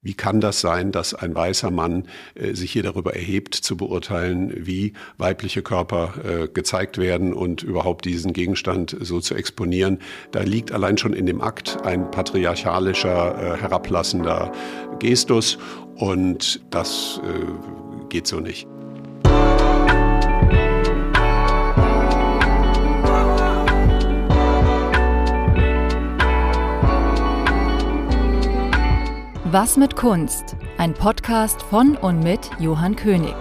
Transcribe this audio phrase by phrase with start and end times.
[0.00, 2.06] Wie kann das sein, dass ein weißer Mann
[2.36, 8.04] äh, sich hier darüber erhebt, zu beurteilen, wie weibliche Körper äh, gezeigt werden und überhaupt
[8.04, 9.98] diesen Gegenstand so zu exponieren?
[10.30, 14.52] Da liegt allein schon in dem Akt ein patriarchalischer, äh, herablassender
[15.00, 15.58] Gestus
[15.96, 18.68] und das äh, geht so nicht.
[29.50, 30.56] Was mit Kunst?
[30.76, 33.34] Ein Podcast von und mit Johann König.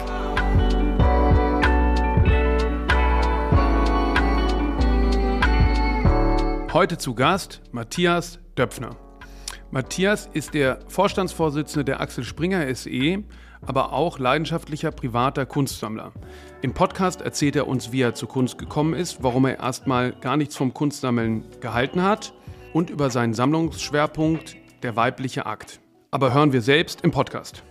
[6.71, 8.95] Heute zu Gast Matthias Döpfner.
[9.69, 13.23] Matthias ist der Vorstandsvorsitzende der Axel Springer SE,
[13.65, 16.13] aber auch leidenschaftlicher privater Kunstsammler.
[16.61, 20.37] Im Podcast erzählt er uns, wie er zur Kunst gekommen ist, warum er erstmal gar
[20.37, 22.33] nichts vom Kunstsammeln gehalten hat
[22.71, 25.81] und über seinen Sammlungsschwerpunkt der weibliche Akt
[26.17, 27.61] aber hören wir selbst im Podcast.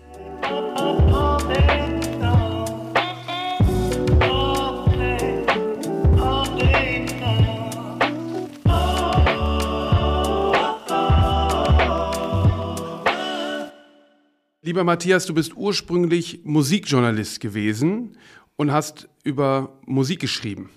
[14.63, 18.17] Lieber Matthias, du bist ursprünglich Musikjournalist gewesen
[18.55, 20.71] und hast über Musik geschrieben.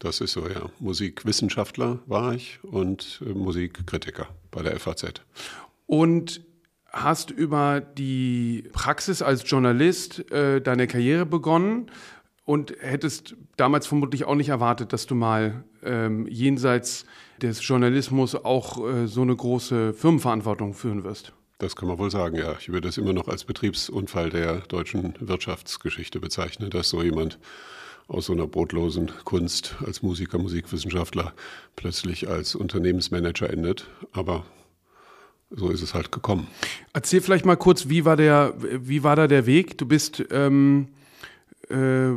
[0.00, 0.68] Das ist so, ja.
[0.78, 5.22] Musikwissenschaftler war ich und äh, Musikkritiker bei der FAZ.
[5.86, 6.42] Und
[6.94, 11.90] hast über die Praxis als Journalist äh, deine Karriere begonnen
[12.44, 17.04] und hättest damals vermutlich auch nicht erwartet, dass du mal ähm, jenseits
[17.42, 21.32] des Journalismus auch äh, so eine große Firmenverantwortung führen wirst.
[21.58, 22.54] Das kann man wohl sagen, ja.
[22.58, 27.38] Ich würde das immer noch als Betriebsunfall der deutschen Wirtschaftsgeschichte bezeichnen, dass so jemand
[28.06, 31.32] aus so einer brotlosen Kunst als Musiker, Musikwissenschaftler
[31.74, 33.88] plötzlich als Unternehmensmanager endet.
[34.12, 34.44] Aber
[35.56, 36.46] so ist es halt gekommen.
[36.92, 39.78] Erzähl vielleicht mal kurz, wie war der, wie war da der Weg?
[39.78, 40.88] Du bist ähm,
[41.70, 42.10] äh,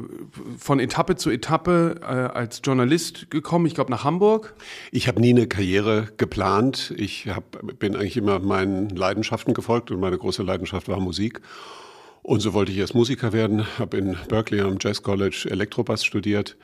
[0.57, 4.53] von Etappe zu Etappe äh, als Journalist gekommen, ich glaube nach Hamburg.
[4.91, 6.93] Ich habe nie eine Karriere geplant.
[6.97, 11.41] Ich hab, bin eigentlich immer meinen Leidenschaften gefolgt und meine große Leidenschaft war Musik.
[12.23, 16.57] Und so wollte ich erst Musiker werden, habe in Berkeley am Jazz College Elektrobass studiert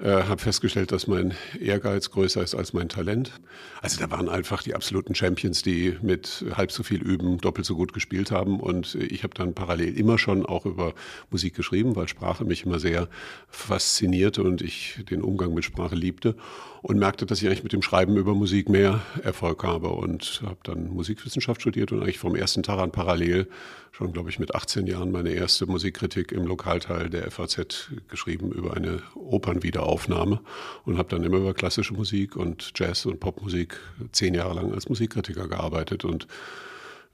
[0.00, 3.32] äh, habe festgestellt, dass mein Ehrgeiz größer ist als mein Talent.
[3.80, 7.76] Also da waren einfach die absoluten Champions, die mit halb so viel Üben doppelt so
[7.76, 8.58] gut gespielt haben.
[8.58, 10.94] Und ich habe dann parallel immer schon auch über
[11.30, 13.08] Musik geschrieben, weil Sprache mich immer sehr
[13.48, 16.34] faszinierte und ich den Umgang mit Sprache liebte
[16.82, 20.58] und merkte, dass ich eigentlich mit dem Schreiben über Musik mehr Erfolg habe und habe
[20.64, 23.48] dann Musikwissenschaft studiert und eigentlich vom ersten Tag an parallel
[23.94, 28.76] schon, glaube ich, mit 18 Jahren meine erste Musikkritik im Lokalteil der FAZ geschrieben über
[28.76, 30.40] eine Opernwiederaufnahme
[30.84, 33.78] und habe dann immer über klassische Musik und Jazz und Popmusik
[34.10, 36.26] zehn Jahre lang als Musikkritiker gearbeitet und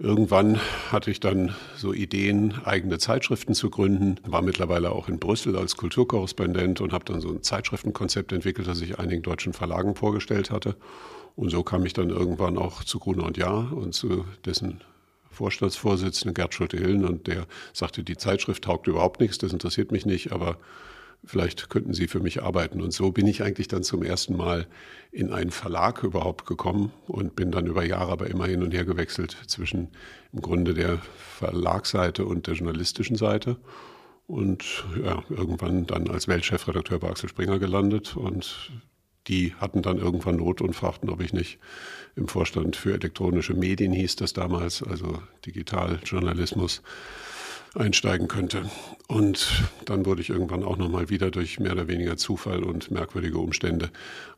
[0.03, 0.59] Irgendwann
[0.91, 5.77] hatte ich dann so Ideen, eigene Zeitschriften zu gründen, war mittlerweile auch in Brüssel als
[5.77, 10.75] Kulturkorrespondent und habe dann so ein Zeitschriftenkonzept entwickelt, das ich einigen deutschen Verlagen vorgestellt hatte.
[11.37, 14.81] Und so kam ich dann irgendwann auch zu Gruner und Jahr und zu dessen
[15.41, 20.59] Vorstandsvorsitzenden Schulte-Hillen und der sagte, die Zeitschrift taugt überhaupt nichts, das interessiert mich nicht, aber
[21.25, 22.83] vielleicht könnten Sie für mich arbeiten.
[22.83, 24.67] Und so bin ich eigentlich dann zum ersten Mal
[25.13, 28.85] in einen Verlag überhaupt gekommen und bin dann über Jahre aber immer hin und her
[28.85, 29.89] gewechselt zwischen
[30.35, 30.99] im Grunde der
[31.39, 33.57] Verlagsseite und der journalistischen Seite.
[34.27, 38.71] Und ja, irgendwann dann als Weltchefredakteur bei Axel Springer gelandet und
[39.31, 41.59] die hatten dann irgendwann Not und fragten, ob ich nicht
[42.17, 46.83] im Vorstand für elektronische Medien hieß das damals, also Digitaljournalismus,
[47.77, 48.69] einsteigen könnte.
[49.07, 53.39] Und dann wurde ich irgendwann auch nochmal wieder durch mehr oder weniger Zufall und merkwürdige
[53.39, 53.91] Umstände,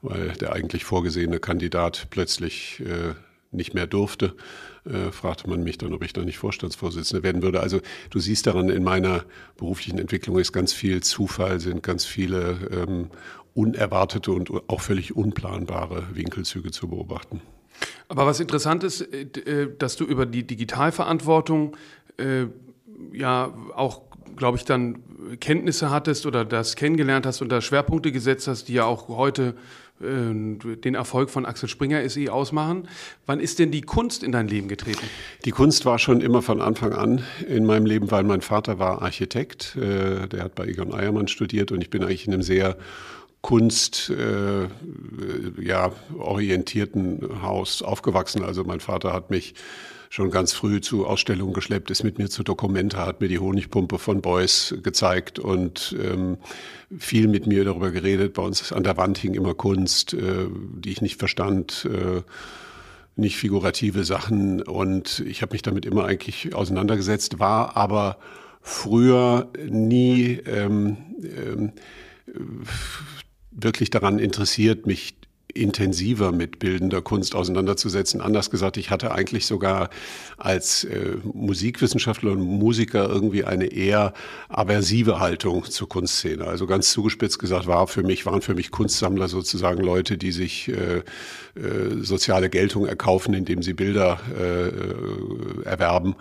[0.02, 3.14] weil der eigentlich vorgesehene Kandidat plötzlich äh,
[3.50, 4.34] nicht mehr durfte,
[4.84, 7.60] äh, fragte man mich dann, ob ich da nicht Vorstandsvorsitzender werden würde.
[7.60, 9.24] Also du siehst daran, in meiner
[9.56, 13.10] beruflichen Entwicklung ist ganz viel Zufall, sind ganz viele ähm,
[13.54, 17.40] unerwartete und auch völlig unplanbare Winkelzüge zu beobachten.
[18.08, 21.76] Aber was interessant ist, äh, äh, dass du über die Digitalverantwortung
[22.18, 22.46] äh,
[23.12, 24.02] ja auch,
[24.36, 25.02] glaube ich, dann
[25.40, 29.54] Kenntnisse hattest oder das kennengelernt hast und da Schwerpunkte gesetzt hast, die ja auch heute
[30.00, 32.88] äh, den Erfolg von Axel Springer SE ausmachen.
[33.26, 35.06] Wann ist denn die Kunst in dein Leben getreten?
[35.44, 39.02] Die Kunst war schon immer von Anfang an in meinem Leben, weil mein Vater war
[39.02, 39.76] Architekt.
[39.76, 42.76] Äh, der hat bei Egon Eiermann studiert und ich bin eigentlich in einem sehr
[43.42, 44.68] Kunst äh,
[45.60, 48.44] ja, orientierten Haus aufgewachsen.
[48.44, 49.54] Also mein Vater hat mich
[50.10, 53.98] schon ganz früh zu Ausstellungen geschleppt, ist mit mir zu Dokumente, hat mir die Honigpumpe
[53.98, 56.36] von Beuys gezeigt und ähm,
[56.96, 58.34] viel mit mir darüber geredet.
[58.34, 60.46] Bei uns an der Wand hing immer Kunst, äh,
[60.76, 61.88] die ich nicht verstand.
[61.90, 62.22] Äh,
[63.14, 68.16] nicht figurative Sachen und ich habe mich damit immer eigentlich auseinandergesetzt, war aber
[68.62, 71.72] früher nie ähm, ähm,
[73.52, 75.14] wirklich daran interessiert, mich
[75.54, 78.20] intensiver mit bildender Kunst auseinanderzusetzen.
[78.20, 79.90] Anders gesagt, ich hatte eigentlich sogar
[80.38, 84.14] als äh, Musikwissenschaftler und Musiker irgendwie eine eher
[84.48, 86.44] aversive Haltung zur Kunstszene.
[86.46, 90.68] Also ganz zugespitzt gesagt war für mich, waren für mich Kunstsammler sozusagen Leute, die sich
[90.68, 91.02] äh, äh,
[92.00, 96.16] soziale Geltung erkaufen, indem sie Bilder äh, äh erwerben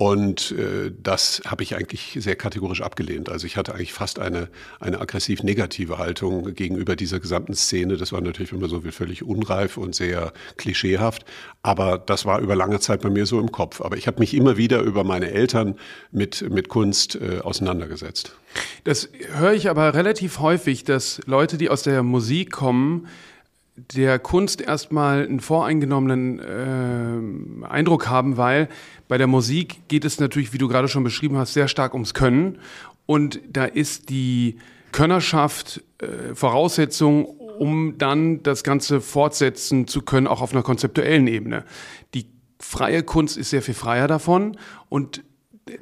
[0.00, 3.28] und äh, das habe ich eigentlich sehr kategorisch abgelehnt.
[3.28, 4.48] Also ich hatte eigentlich fast eine,
[4.78, 7.96] eine aggressiv negative Haltung gegenüber dieser gesamten Szene.
[7.96, 11.24] Das war natürlich immer so wie völlig unreif und sehr klischeehaft.
[11.62, 13.80] Aber das war über lange Zeit bei mir so im Kopf.
[13.80, 15.74] Aber ich habe mich immer wieder über meine Eltern
[16.12, 18.36] mit, mit Kunst äh, auseinandergesetzt.
[18.84, 23.08] Das höre ich aber relativ häufig, dass Leute, die aus der Musik kommen,
[23.94, 28.68] der Kunst erstmal einen voreingenommenen äh, Eindruck haben, weil
[29.06, 32.14] bei der Musik geht es natürlich, wie du gerade schon beschrieben hast, sehr stark ums
[32.14, 32.58] Können.
[33.06, 34.58] Und da ist die
[34.92, 41.64] Könnerschaft äh, Voraussetzung, um dann das Ganze fortsetzen zu können, auch auf einer konzeptuellen Ebene.
[42.14, 42.26] Die
[42.58, 44.56] freie Kunst ist sehr viel freier davon
[44.88, 45.22] und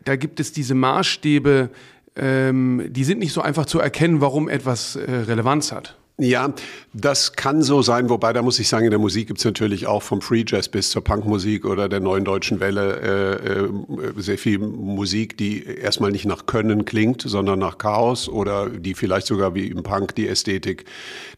[0.05, 1.71] da gibt es diese Maßstäbe,
[2.17, 5.97] ähm, die sind nicht so einfach zu erkennen, warum etwas äh, Relevanz hat.
[6.19, 6.55] Ja,
[6.95, 10.03] das kann so sein, wobei da muss ich sagen, in der Musik gibt's natürlich auch
[10.03, 14.59] vom Free Jazz bis zur Punkmusik oder der neuen deutschen Welle äh, äh, sehr viel
[14.59, 19.67] Musik, die erstmal nicht nach Können klingt, sondern nach Chaos oder die vielleicht sogar wie
[19.67, 20.87] im Punk die Ästhetik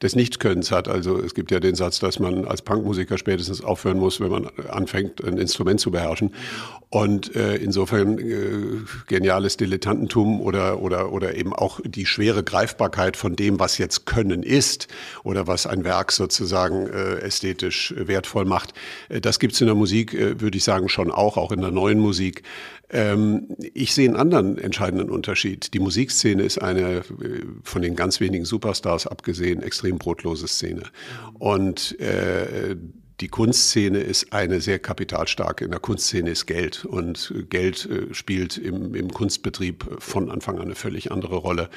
[0.00, 0.86] des Nichtkönnens hat.
[0.86, 4.46] Also es gibt ja den Satz, dass man als Punkmusiker spätestens aufhören muss, wenn man
[4.69, 6.30] anfängt, ein Instrument zu beherrschen.
[6.90, 8.78] Und äh, insofern äh,
[9.08, 14.42] geniales Dilettantentum oder, oder, oder eben auch die schwere Greifbarkeit von dem, was jetzt Können
[14.44, 14.88] ist ist
[15.25, 18.75] oder was ein Werk sozusagen äh, ästhetisch wertvoll macht.
[19.09, 21.61] Äh, das gibt es in der Musik, äh, würde ich sagen, schon auch, auch in
[21.61, 22.43] der neuen Musik.
[22.91, 25.75] Ähm, ich sehe einen anderen entscheidenden Unterschied.
[25.75, 27.03] Die Musikszene ist eine äh,
[27.62, 30.85] von den ganz wenigen Superstars abgesehen extrem brotlose Szene.
[31.38, 32.76] Und äh,
[33.21, 35.64] die Kunstszene ist eine sehr kapitalstarke.
[35.64, 40.67] In der Kunstszene ist Geld und Geld äh, spielt im, im Kunstbetrieb von Anfang an
[40.67, 41.69] eine völlig andere Rolle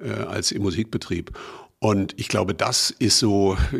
[0.00, 1.30] äh, als im Musikbetrieb.
[1.80, 3.78] Und ich glaube, das ist so äh,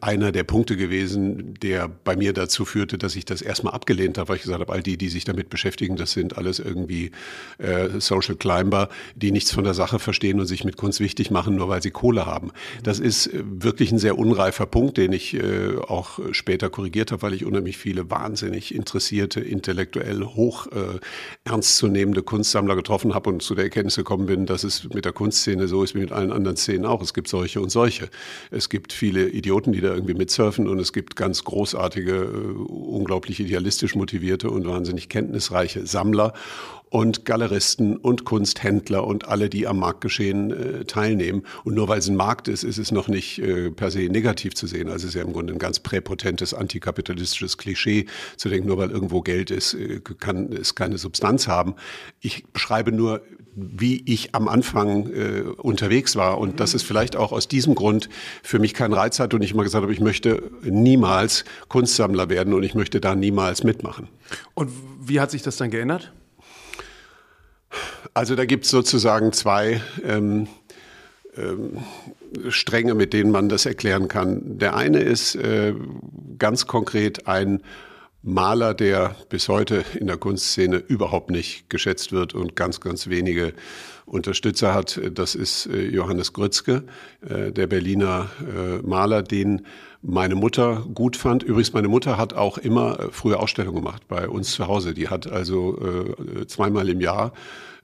[0.00, 4.30] einer der Punkte gewesen, der bei mir dazu führte, dass ich das erstmal abgelehnt habe,
[4.30, 7.12] weil ich gesagt habe, all die, die sich damit beschäftigen, das sind alles irgendwie
[7.58, 11.54] äh, Social Climber, die nichts von der Sache verstehen und sich mit Kunst wichtig machen,
[11.54, 12.50] nur weil sie Kohle haben.
[12.82, 17.22] Das ist äh, wirklich ein sehr unreifer Punkt, den ich äh, auch später korrigiert habe,
[17.22, 20.98] weil ich unheimlich viele wahnsinnig interessierte, intellektuell hoch äh,
[21.44, 25.68] ernstzunehmende Kunstsammler getroffen habe und zu der Erkenntnis gekommen bin, dass es mit der Kunstszene
[25.68, 27.00] so ist wie mit allen anderen Szenen auch.
[27.00, 28.08] Es gibt gibt solche und solche.
[28.50, 33.40] Es gibt viele Idioten, die da irgendwie mitsurfen und es gibt ganz großartige, äh, unglaublich
[33.40, 36.32] idealistisch motivierte und wahnsinnig kenntnisreiche Sammler
[36.90, 41.42] und Galeristen und Kunsthändler und alle, die am Marktgeschehen äh, teilnehmen.
[41.64, 44.54] Und nur weil es ein Markt ist, ist es noch nicht äh, per se negativ
[44.54, 44.88] zu sehen.
[44.88, 48.90] Also es ist ja im Grunde ein ganz präpotentes antikapitalistisches Klischee, zu denken, nur weil
[48.90, 51.74] irgendwo Geld ist, äh, kann es keine Substanz haben.
[52.20, 53.20] Ich beschreibe nur
[53.54, 58.08] wie ich am Anfang äh, unterwegs war und dass es vielleicht auch aus diesem Grund
[58.42, 62.54] für mich keinen Reiz hat und ich immer gesagt habe, ich möchte niemals Kunstsammler werden
[62.54, 64.08] und ich möchte da niemals mitmachen.
[64.54, 66.12] Und wie hat sich das dann geändert?
[68.14, 70.48] Also da gibt es sozusagen zwei ähm,
[71.36, 71.78] ähm,
[72.48, 74.58] Stränge, mit denen man das erklären kann.
[74.58, 75.74] Der eine ist äh,
[76.38, 77.62] ganz konkret ein
[78.28, 83.54] Maler, der bis heute in der Kunstszene überhaupt nicht geschätzt wird und ganz, ganz wenige
[84.04, 85.00] Unterstützer hat.
[85.14, 86.84] Das ist äh, Johannes Grützke,
[87.26, 89.64] äh, der Berliner äh, Maler, den
[90.02, 91.42] meine Mutter gut fand.
[91.42, 94.92] Übrigens, meine Mutter hat auch immer frühe Ausstellungen gemacht bei uns zu Hause.
[94.92, 96.14] Die hat also
[96.46, 97.32] zweimal im Jahr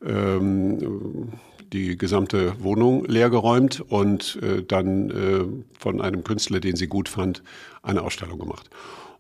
[0.06, 1.32] ähm,
[1.72, 7.42] die gesamte Wohnung leergeräumt und dann von einem Künstler, den sie gut fand,
[7.82, 8.70] eine Ausstellung gemacht.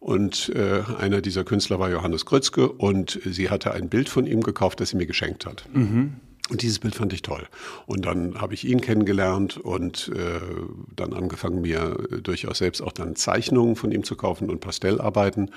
[0.04, 4.42] Und äh, einer dieser Künstler war Johannes Krötzke und sie hatte ein Bild von ihm
[4.42, 5.64] gekauft, das sie mir geschenkt hat.
[5.72, 6.16] Mhm.
[6.50, 7.46] Und dieses Bild fand ich toll.
[7.86, 10.40] Und dann habe ich ihn kennengelernt und äh,
[10.94, 15.52] dann angefangen, mir durchaus selbst auch dann Zeichnungen von ihm zu kaufen und Pastellarbeiten.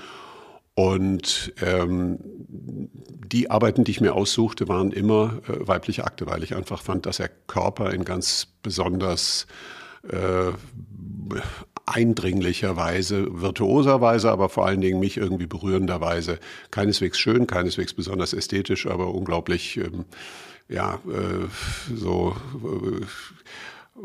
[0.76, 6.56] Und ähm, die Arbeiten, die ich mir aussuchte, waren immer äh, weibliche Akte, weil ich
[6.56, 9.46] einfach fand, dass er Körper in ganz besonders
[10.04, 10.54] äh,
[11.88, 16.38] eindringlicherweise, virtuoserweise, aber vor allen Dingen mich irgendwie berührenderweise.
[16.70, 20.06] Keineswegs schön, keineswegs besonders ästhetisch, aber unglaublich, ähm,
[20.68, 22.36] ja, äh, so,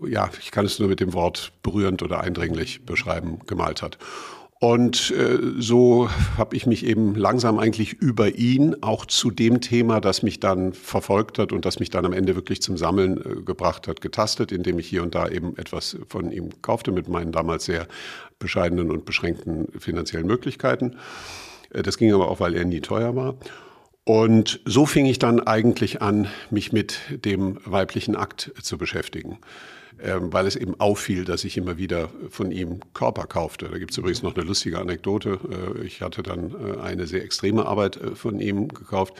[0.04, 3.98] äh, ja, ich kann es nur mit dem Wort berührend oder eindringlich beschreiben, gemalt hat.
[4.62, 10.00] Und äh, so habe ich mich eben langsam eigentlich über ihn auch zu dem Thema,
[10.00, 13.42] das mich dann verfolgt hat und das mich dann am Ende wirklich zum Sammeln äh,
[13.42, 17.32] gebracht hat, getastet, indem ich hier und da eben etwas von ihm kaufte mit meinen
[17.32, 17.88] damals sehr
[18.38, 20.94] bescheidenen und beschränkten finanziellen Möglichkeiten.
[21.70, 23.34] Äh, das ging aber auch, weil er nie teuer war.
[24.04, 29.38] Und so fing ich dann eigentlich an, mich mit dem weiblichen Akt zu beschäftigen.
[30.04, 33.68] Ähm, weil es eben auffiel, dass ich immer wieder von ihm Körper kaufte.
[33.68, 35.38] Da gibt es übrigens noch eine lustige Anekdote.
[35.78, 39.14] Äh, ich hatte dann äh, eine sehr extreme Arbeit äh, von ihm gekauft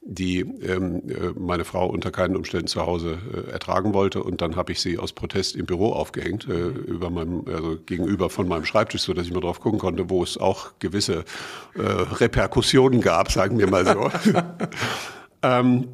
[0.00, 1.02] die ähm,
[1.36, 3.18] meine Frau unter keinen Umständen zu Hause
[3.52, 4.22] ertragen wollte.
[4.22, 8.48] Und dann habe ich sie aus Protest im Büro aufgehängt, über meinem, also gegenüber von
[8.48, 11.24] meinem Schreibtisch, so dass ich mal drauf gucken konnte, wo es auch gewisse
[11.74, 14.10] Reperkussionen gab, sagen wir mal so.
[15.42, 15.88] ähm,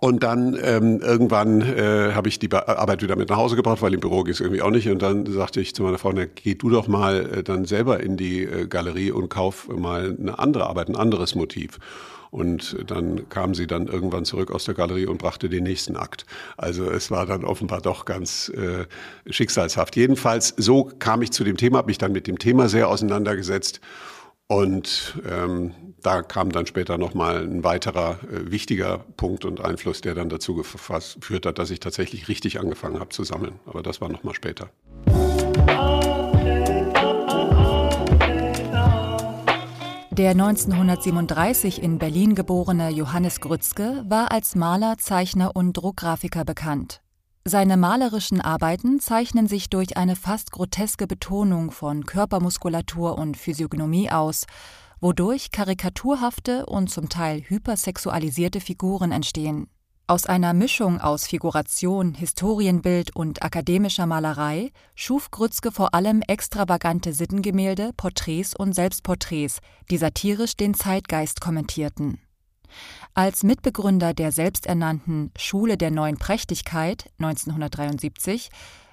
[0.00, 3.94] und dann ähm, irgendwann äh, habe ich die Arbeit wieder mit nach Hause gebracht, weil
[3.94, 4.88] im Büro ging es irgendwie auch nicht.
[4.88, 8.00] Und dann sagte ich zu meiner Frau, na, geh du doch mal äh, dann selber
[8.00, 11.78] in die äh, Galerie und kauf mal eine andere Arbeit, ein anderes Motiv.
[12.30, 16.26] Und dann kam sie dann irgendwann zurück aus der Galerie und brachte den nächsten Akt.
[16.56, 18.84] Also es war dann offenbar doch ganz äh,
[19.30, 19.96] schicksalshaft.
[19.96, 23.80] Jedenfalls, so kam ich zu dem Thema, habe mich dann mit dem Thema sehr auseinandergesetzt.
[24.50, 30.14] Und ähm, da kam dann später nochmal ein weiterer äh, wichtiger Punkt und Einfluss, der
[30.14, 33.60] dann dazu geführt hat, dass ich tatsächlich richtig angefangen habe zu sammeln.
[33.66, 34.70] Aber das war nochmal später.
[40.10, 47.02] Der 1937 in Berlin geborene Johannes Grützke war als Maler, Zeichner und Druckgrafiker bekannt.
[47.44, 54.44] Seine malerischen Arbeiten zeichnen sich durch eine fast groteske Betonung von Körpermuskulatur und Physiognomie aus,
[55.00, 59.68] wodurch karikaturhafte und zum Teil hypersexualisierte Figuren entstehen.
[60.10, 67.92] Aus einer Mischung aus Figuration, Historienbild und akademischer Malerei schuf Grützke vor allem extravagante Sittengemälde,
[67.94, 69.58] Porträts und Selbstporträts,
[69.90, 72.22] die satirisch den Zeitgeist kommentierten.
[73.18, 78.48] Als Mitbegründer der selbsternannten Schule der neuen Prächtigkeit 1973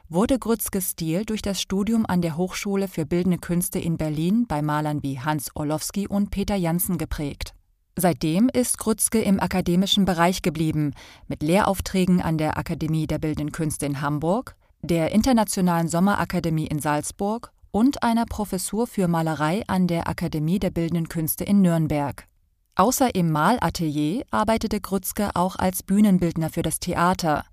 [0.09, 4.63] wurde Grützkes Stil durch das Studium an der Hochschule für Bildende Künste in Berlin bei
[4.63, 7.53] Malern wie Hans Orlowski und Peter Janssen geprägt.
[7.95, 10.95] Seitdem ist Grützke im akademischen Bereich geblieben,
[11.27, 17.51] mit Lehraufträgen an der Akademie der Bildenden Künste in Hamburg, der Internationalen Sommerakademie in Salzburg
[17.69, 22.27] und einer Professur für Malerei an der Akademie der Bildenden Künste in Nürnberg.
[22.77, 27.45] Außer im Malatelier arbeitete Grützke auch als Bühnenbildner für das Theater.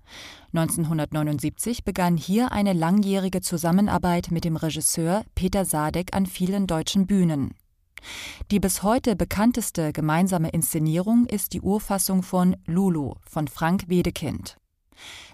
[0.53, 7.55] 1979 begann hier eine langjährige Zusammenarbeit mit dem Regisseur Peter Sadek an vielen deutschen Bühnen.
[8.51, 14.57] Die bis heute bekannteste gemeinsame Inszenierung ist die Urfassung von Lulu von Frank Wedekind.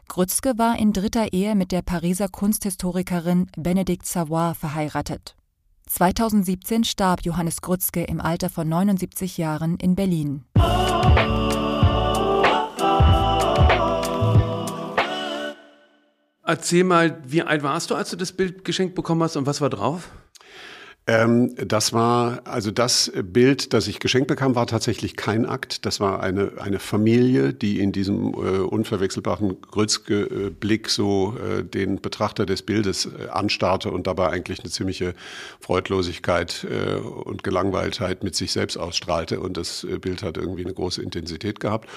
[0.08, 5.36] Grützke war in dritter Ehe mit der Pariser Kunsthistorikerin Benedict Savoy verheiratet.
[5.89, 10.46] 2017 starb Johannes Grützke im Alter von 79 Jahren in Berlin.
[16.43, 19.62] Erzähl mal, wie alt warst du, als du das Bild geschenkt bekommen hast und was
[19.62, 20.12] war drauf?
[21.10, 25.88] Ähm, das war, also das Bild, das ich geschenkt bekam, war tatsächlich kein Akt.
[25.88, 32.46] Das war eine, eine Familie, die in diesem äh, unverwechselbaren Grützke-Blick so äh, den Betrachter
[32.46, 35.16] des Bildes äh, anstarrte und dabei eigentlich eine ziemliche
[35.62, 39.39] Freudlosigkeit äh, und Gelangweiltheit mit sich selbst ausstrahlte.
[39.39, 41.89] Und das äh, Bild hat irgendwie eine große Intensität gehabt.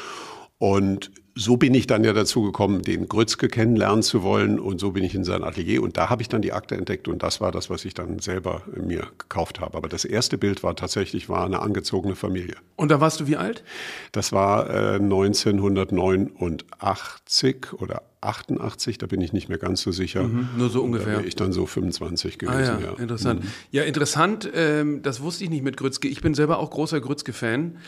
[0.57, 4.61] Und so bin ich dann ja dazu gekommen, den Grützke kennenlernen zu wollen.
[4.61, 5.83] Und so bin ich in sein Atelier.
[5.83, 7.09] Und da habe ich dann die Akte entdeckt.
[7.09, 9.77] Und das war das, was ich dann selber mir gekauft habe.
[9.77, 12.57] Aber das erste Bild war tatsächlich war eine angezogene Familie.
[12.77, 13.65] Und da warst du wie alt?
[14.13, 20.23] Das war äh, 1989 oder 88, da bin ich nicht mehr ganz so sicher.
[20.23, 21.07] Mhm, nur so ungefähr.
[21.07, 22.57] Da wäre ich dann so 25 gewesen.
[22.57, 22.99] Ah, ja, ja.
[22.99, 23.43] interessant.
[23.43, 23.49] Mhm.
[23.73, 26.09] Ja, interessant, ähm, das wusste ich nicht mit Grützke.
[26.09, 27.79] Ich bin selber auch großer Grützke-Fan.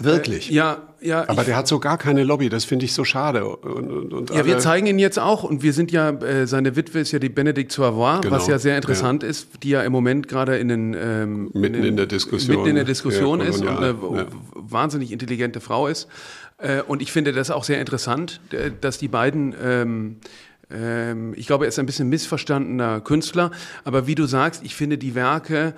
[0.00, 0.50] Wirklich?
[0.50, 1.28] Äh, ja, ja.
[1.28, 3.46] Aber der hat so gar keine Lobby, das finde ich so schade.
[3.46, 6.76] Und, und, und ja, wir zeigen ihn jetzt auch und wir sind ja, äh, seine
[6.76, 8.34] Witwe ist ja die Benedikt Savoy, genau.
[8.34, 9.28] was ja sehr interessant ja.
[9.28, 12.56] ist, die ja im Moment gerade in den ähm, mitten in, den, in, der Diskussion,
[12.56, 13.94] mitten in der Diskussion ja, ist und eine
[14.54, 16.08] wahnsinnig intelligente Frau ist.
[16.58, 18.40] Äh, und ich finde das auch sehr interessant,
[18.80, 20.16] dass die beiden ähm,
[20.70, 23.50] ähm, ich glaube, er ist ein bisschen missverstandener Künstler,
[23.84, 25.74] aber wie du sagst, ich finde die Werke,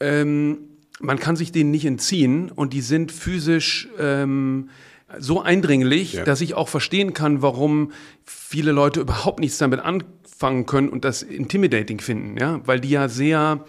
[0.00, 0.58] ähm,
[1.00, 4.70] man kann sich denen nicht entziehen und die sind physisch ähm,
[5.18, 6.24] so eindringlich, ja.
[6.24, 7.92] dass ich auch verstehen kann, warum
[8.24, 13.08] viele Leute überhaupt nichts damit anfangen können und das intimidating finden, ja, weil die ja
[13.08, 13.64] sehr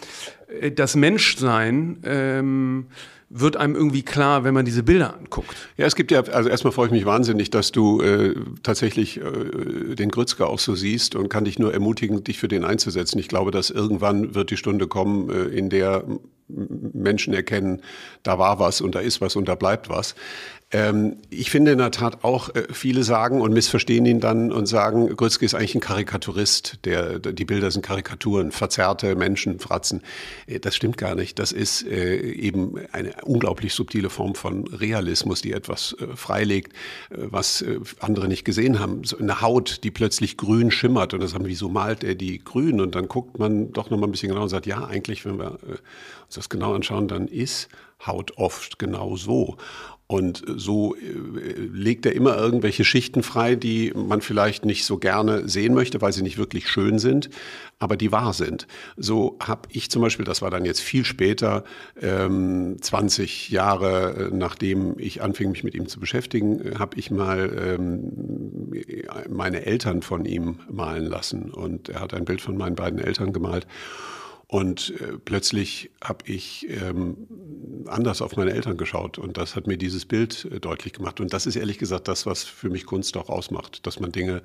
[0.61, 2.87] äh, das Menschsein ähm,
[3.37, 5.55] wird einem irgendwie klar, wenn man diese Bilder anguckt.
[5.77, 9.95] Ja, es gibt ja, also erstmal freue ich mich wahnsinnig, dass du äh, tatsächlich äh,
[9.95, 13.19] den Grützke auch so siehst und kann dich nur ermutigen, dich für den einzusetzen.
[13.19, 16.05] Ich glaube, dass irgendwann wird die Stunde kommen, äh, in der
[16.47, 17.81] Menschen erkennen,
[18.23, 20.15] da war was und da ist was und da bleibt was.
[20.75, 24.65] Ähm, ich finde in der Tat auch, äh, viele sagen und missverstehen ihn dann und
[24.65, 26.79] sagen, Grützky ist eigentlich ein Karikaturist.
[26.83, 30.01] Der, die Bilder sind Karikaturen, verzerrte Menschen, Fratzen.
[30.47, 31.39] Äh, das stimmt gar nicht.
[31.39, 36.73] Das ist äh, eben eine unglaublich subtile Form von Realismus, die etwas freilegt,
[37.09, 37.63] was
[37.99, 39.03] andere nicht gesehen haben.
[39.03, 42.81] So eine Haut, die plötzlich grün schimmert und das haben, wieso malt er die grün?
[42.81, 45.37] Und dann guckt man doch noch mal ein bisschen genau und sagt, ja, eigentlich, wenn
[45.37, 47.69] wir uns das genau anschauen, dann ist
[48.05, 49.57] Haut oft genau so.
[50.07, 50.99] Und so äh,
[51.57, 56.13] legt er immer irgendwelche Schichten frei, die man vielleicht nicht so gerne sehen möchte, weil
[56.13, 57.31] sie nicht wirklich schön sind,
[57.79, 58.67] aber die wahr sind.
[58.97, 61.63] So habe ich zum Beispiel, das war dann jetzt viel später,
[61.99, 67.77] ähm, 20 Jahre äh, nachdem ich anfing, mich mit ihm zu beschäftigen, habe ich mal
[67.79, 68.71] ähm,
[69.27, 71.49] meine Eltern von ihm malen lassen.
[71.49, 73.65] Und er hat ein Bild von meinen beiden Eltern gemalt.
[74.55, 77.27] Und äh, plötzlich habe ich ähm,
[77.87, 81.19] anders auf meine Eltern geschaut und das hat mir dieses Bild äh, deutlich gemacht.
[81.19, 84.43] Und das ist ehrlich gesagt das, was für mich Kunst auch ausmacht, dass man Dinge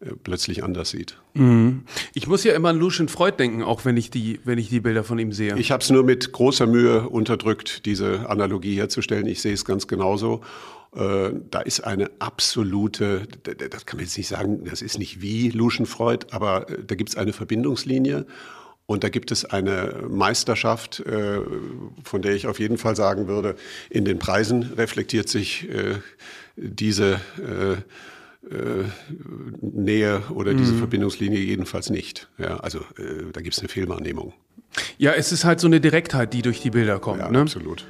[0.00, 1.18] äh, plötzlich anders sieht.
[1.34, 1.82] Mhm.
[2.14, 4.80] Ich muss ja immer an Lucian Freud denken, auch wenn ich die, wenn ich die
[4.80, 5.58] Bilder von ihm sehe.
[5.58, 9.26] Ich habe es nur mit großer Mühe unterdrückt, diese Analogie herzustellen.
[9.26, 10.40] Ich sehe es ganz genauso.
[10.92, 15.86] Da ist eine absolute, das kann man jetzt nicht sagen, das ist nicht wie Lucian
[15.86, 18.26] Freud, aber da gibt es eine Verbindungslinie.
[18.90, 21.38] Und da gibt es eine Meisterschaft, äh,
[22.02, 23.54] von der ich auf jeden Fall sagen würde,
[23.88, 25.94] in den Preisen reflektiert sich äh,
[26.56, 27.76] diese äh,
[29.60, 30.78] Nähe oder diese mhm.
[30.78, 32.28] Verbindungslinie jedenfalls nicht.
[32.36, 32.80] Ja, also
[33.32, 34.32] da gibt es eine Fehlwahrnehmung.
[34.98, 37.20] Ja, es ist halt so eine Direktheit, die durch die Bilder kommt.
[37.20, 37.42] Ja, ne?
[37.42, 37.86] absolut.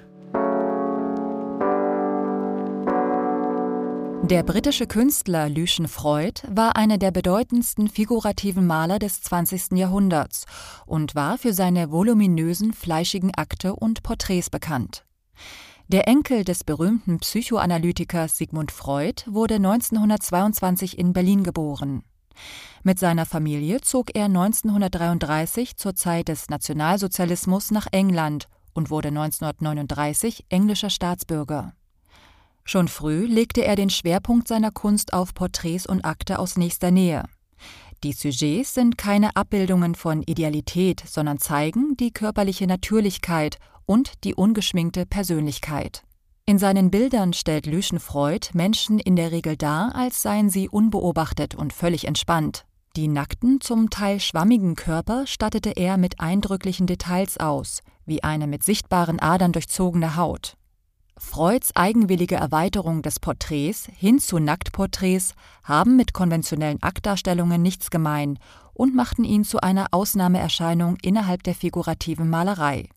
[4.30, 9.72] Der britische Künstler Lucian Freud war einer der bedeutendsten figurativen Maler des 20.
[9.72, 10.44] Jahrhunderts
[10.87, 15.04] und war für seine voluminösen, fleischigen Akte und Porträts bekannt.
[15.88, 22.04] Der Enkel des berühmten Psychoanalytikers Sigmund Freud wurde 1922 in Berlin geboren.
[22.84, 30.45] Mit seiner Familie zog er 1933 zur Zeit des Nationalsozialismus nach England und wurde 1939
[30.50, 31.75] englischer Staatsbürger.
[32.64, 37.25] Schon früh legte er den Schwerpunkt seiner Kunst auf Porträts und Akte aus nächster Nähe.
[38.02, 45.04] Die Sujets sind keine Abbildungen von Idealität, sondern zeigen die körperliche Natürlichkeit und die ungeschminkte
[45.04, 46.02] Persönlichkeit.
[46.46, 51.54] In seinen Bildern stellt Lucian Freud Menschen in der Regel dar, als seien sie unbeobachtet
[51.54, 52.64] und völlig entspannt.
[52.96, 58.64] Die nackten, zum Teil schwammigen Körper stattete er mit eindrücklichen Details aus, wie eine mit
[58.64, 60.56] sichtbaren Adern durchzogene Haut.
[61.21, 68.39] Freuds eigenwillige Erweiterung des Porträts hin zu Nacktporträts haben mit konventionellen Aktdarstellungen nichts gemein
[68.73, 72.89] und machten ihn zu einer Ausnahmeerscheinung innerhalb der figurativen Malerei.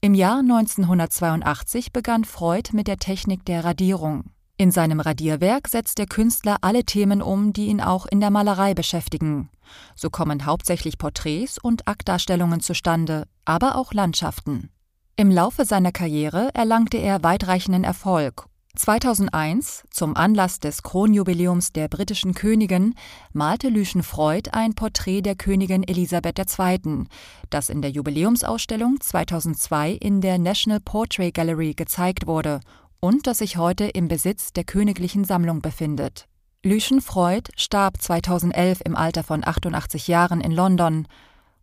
[0.00, 4.24] Im Jahr 1982 begann Freud mit der Technik der Radierung.
[4.56, 8.72] In seinem Radierwerk setzt der Künstler alle Themen um, die ihn auch in der Malerei
[8.72, 9.50] beschäftigen.
[9.94, 14.70] So kommen hauptsächlich Porträts und Aktdarstellungen zustande, aber auch Landschaften.
[15.16, 18.46] Im Laufe seiner Karriere erlangte er weitreichenden Erfolg.
[18.74, 22.96] 2001, zum Anlass des Kronjubiläums der britischen Königin,
[23.32, 27.04] malte Lucian Freud ein Porträt der Königin Elisabeth II.,
[27.48, 32.58] das in der Jubiläumsausstellung 2002 in der National Portrait Gallery gezeigt wurde
[32.98, 36.26] und das sich heute im Besitz der königlichen Sammlung befindet.
[36.64, 41.06] Lucian Freud starb 2011 im Alter von 88 Jahren in London.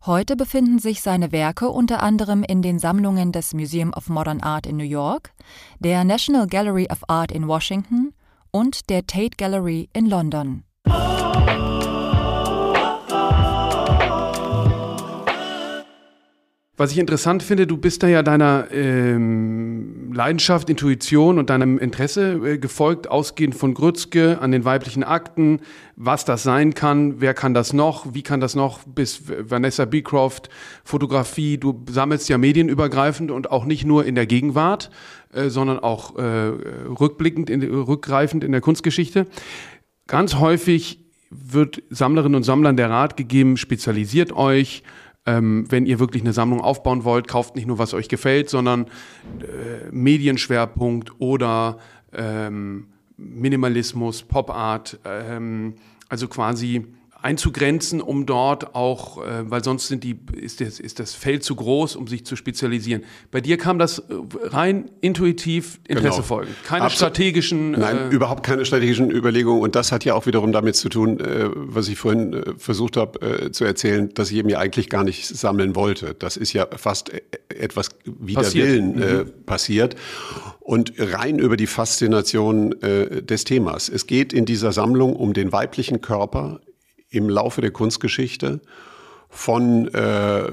[0.04, 4.66] Heute befinden sich seine Werke unter anderem in den Sammlungen des Museum of Modern Art
[4.66, 5.32] in New York,
[5.78, 8.12] der National Gallery of Art in Washington
[8.50, 10.64] und der Tate Gallery in London.
[16.78, 22.32] Was ich interessant finde, du bist da ja deiner ähm, Leidenschaft, Intuition und deinem Interesse
[22.32, 25.60] äh, gefolgt, ausgehend von Grützke an den weiblichen Akten,
[25.96, 30.48] was das sein kann, wer kann das noch, wie kann das noch, bis Vanessa Beecroft,
[30.82, 34.88] Fotografie, du sammelst ja medienübergreifend und auch nicht nur in der Gegenwart,
[35.34, 39.26] äh, sondern auch äh, rückblickend, in, rückgreifend in der Kunstgeschichte.
[40.06, 44.82] Ganz häufig wird Sammlerinnen und Sammlern der Rat gegeben, spezialisiert euch,
[45.26, 48.86] ähm, wenn ihr wirklich eine Sammlung aufbauen wollt, kauft nicht nur, was euch gefällt, sondern
[49.40, 51.78] äh, Medienschwerpunkt oder
[52.12, 55.74] ähm, Minimalismus, Pop Art, ähm,
[56.08, 56.86] also quasi
[57.22, 61.54] einzugrenzen, um dort auch, äh, weil sonst sind die, ist, das, ist das Feld zu
[61.54, 63.04] groß, um sich zu spezialisieren.
[63.30, 64.04] Bei dir kam das äh,
[64.42, 66.22] rein intuitiv Interesse genau.
[66.22, 66.50] folgen.
[66.66, 67.14] Keine Absolut.
[67.14, 67.72] strategischen.
[67.72, 69.62] Nein, äh, überhaupt keine strategischen Überlegungen.
[69.62, 72.96] Und das hat ja auch wiederum damit zu tun, äh, was ich vorhin äh, versucht
[72.96, 76.14] habe äh, zu erzählen, dass ich eben ja eigentlich gar nicht sammeln wollte.
[76.18, 78.66] Das ist ja fast äh, etwas wider passiert.
[78.66, 79.44] Willen äh, mhm.
[79.46, 79.94] passiert.
[80.58, 83.88] Und rein über die Faszination äh, des Themas.
[83.88, 86.60] Es geht in dieser Sammlung um den weiblichen Körper
[87.12, 88.60] im Laufe der Kunstgeschichte
[89.34, 90.50] von äh,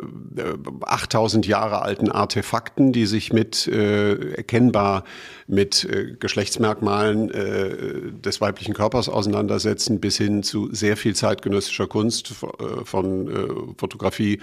[0.82, 5.04] 8000 Jahre alten Artefakten, die sich mit äh, erkennbar
[5.48, 12.32] mit äh, Geschlechtsmerkmalen äh, des weiblichen Körpers auseinandersetzen, bis hin zu sehr viel zeitgenössischer Kunst
[12.42, 14.40] äh, von äh, Fotografie,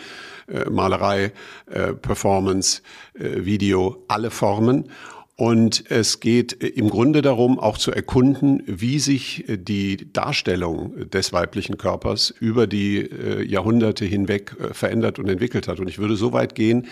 [0.48, 1.33] äh, Malerei,
[1.70, 2.83] äh, Performance,
[3.14, 4.90] äh, Video, alle Formen.
[5.38, 11.77] Und es geht im Grunde darum, auch zu erkunden, wie sich die Darstellung des weiblichen
[11.77, 15.79] Körpers über die äh, Jahrhunderte hinweg äh, verändert und entwickelt hat.
[15.79, 16.87] Und ich würde so weit gehen,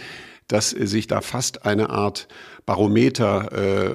[0.46, 2.28] dass sich da fast eine Art
[2.66, 3.94] Barometer äh,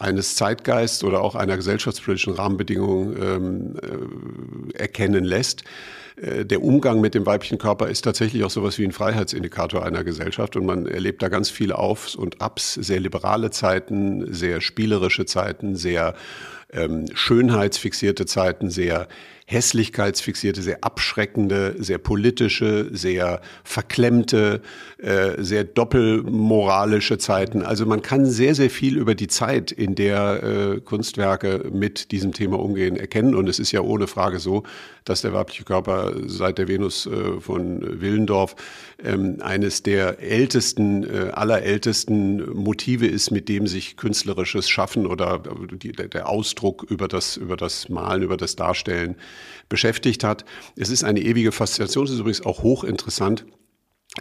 [0.00, 5.62] eines Zeitgeists oder auch einer gesellschaftspolitischen Rahmenbedingung ähm, äh, erkennen lässt.
[6.16, 10.04] Äh, der Umgang mit dem weiblichen Körper ist tatsächlich auch sowas wie ein Freiheitsindikator einer
[10.04, 10.56] Gesellschaft.
[10.56, 15.76] Und man erlebt da ganz viele Aufs und Abs, sehr liberale Zeiten, sehr spielerische Zeiten,
[15.76, 16.14] sehr
[16.72, 19.08] ähm, schönheitsfixierte Zeiten, sehr
[19.46, 24.62] hässlichkeitsfixierte, sehr abschreckende, sehr politische, sehr verklemmte,
[24.98, 27.62] äh, sehr doppelmoralische Zeiten.
[27.62, 32.32] Also man kann sehr, sehr viel über die Zeit, in der äh, Kunstwerke mit diesem
[32.32, 33.34] Thema umgehen, erkennen.
[33.34, 34.62] Und es ist ja ohne Frage so,
[35.04, 38.56] dass der weibliche Körper seit der Venus äh, von Willendorf
[39.04, 45.92] ähm, eines der ältesten, äh, allerältesten Motive ist, mit dem sich künstlerisches Schaffen oder die,
[45.92, 49.16] der Ausdruck über das, über das Malen, über das Darstellen
[49.68, 50.44] beschäftigt hat.
[50.76, 53.44] Es ist eine ewige Faszination, es ist übrigens auch hochinteressant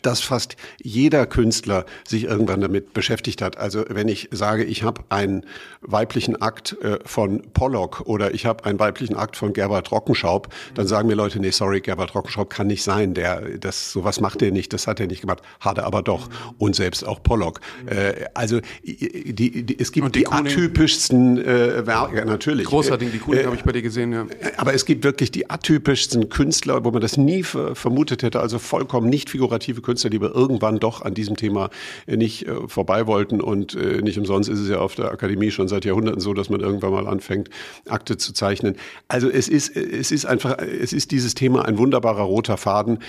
[0.02, 3.58] dass fast jeder Künstler sich irgendwann damit beschäftigt hat.
[3.58, 5.46] Also wenn ich sage, ich habe einen
[5.82, 10.88] weiblichen Akt äh, von Pollock oder ich habe einen weiblichen Akt von Gerbert Rockenschaub, dann
[10.88, 13.14] sagen mir Leute, nee, sorry, Gerbert Rockenschaub kann nicht sein.
[13.14, 15.42] Der, das, sowas macht er nicht, das hat er nicht gemacht.
[15.60, 16.28] Hat er aber doch.
[16.58, 17.60] Und selbst auch Pollock.
[17.86, 22.66] Äh, also die, die, es gibt die, die atypischsten äh, Werke, natürlich.
[22.66, 24.26] Großartig, die Kuning äh, habe ich bei dir gesehen, ja.
[24.58, 29.10] Aber es gibt wirklich die atypischsten Künstler, wo man das nie vermutet hätte, also vollkommen
[29.10, 31.70] nicht figurative Künstler, die wir irgendwann doch an diesem Thema
[32.08, 33.42] äh, nicht äh, vorbei wollten.
[33.42, 36.50] Und äh, nicht umsonst ist es ja auf der Akademie schon seit Jahrhunderten so, dass
[36.50, 37.50] man irgendwann mal anfängt,
[37.88, 38.76] Akte zu zeichnen.
[39.08, 43.00] Also es ist, es ist einfach, es ist dieses Thema ein wunderbarer roter Faden,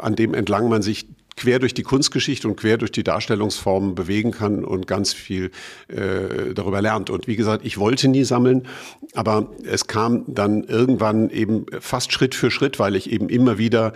[0.00, 4.30] an dem entlang man sich quer durch die Kunstgeschichte und quer durch die Darstellungsformen bewegen
[4.30, 5.50] kann und ganz viel
[5.88, 7.10] äh, darüber lernt.
[7.10, 8.66] Und wie gesagt, ich wollte nie sammeln,
[9.14, 13.92] aber es kam dann irgendwann eben fast Schritt für Schritt, weil ich eben immer wieder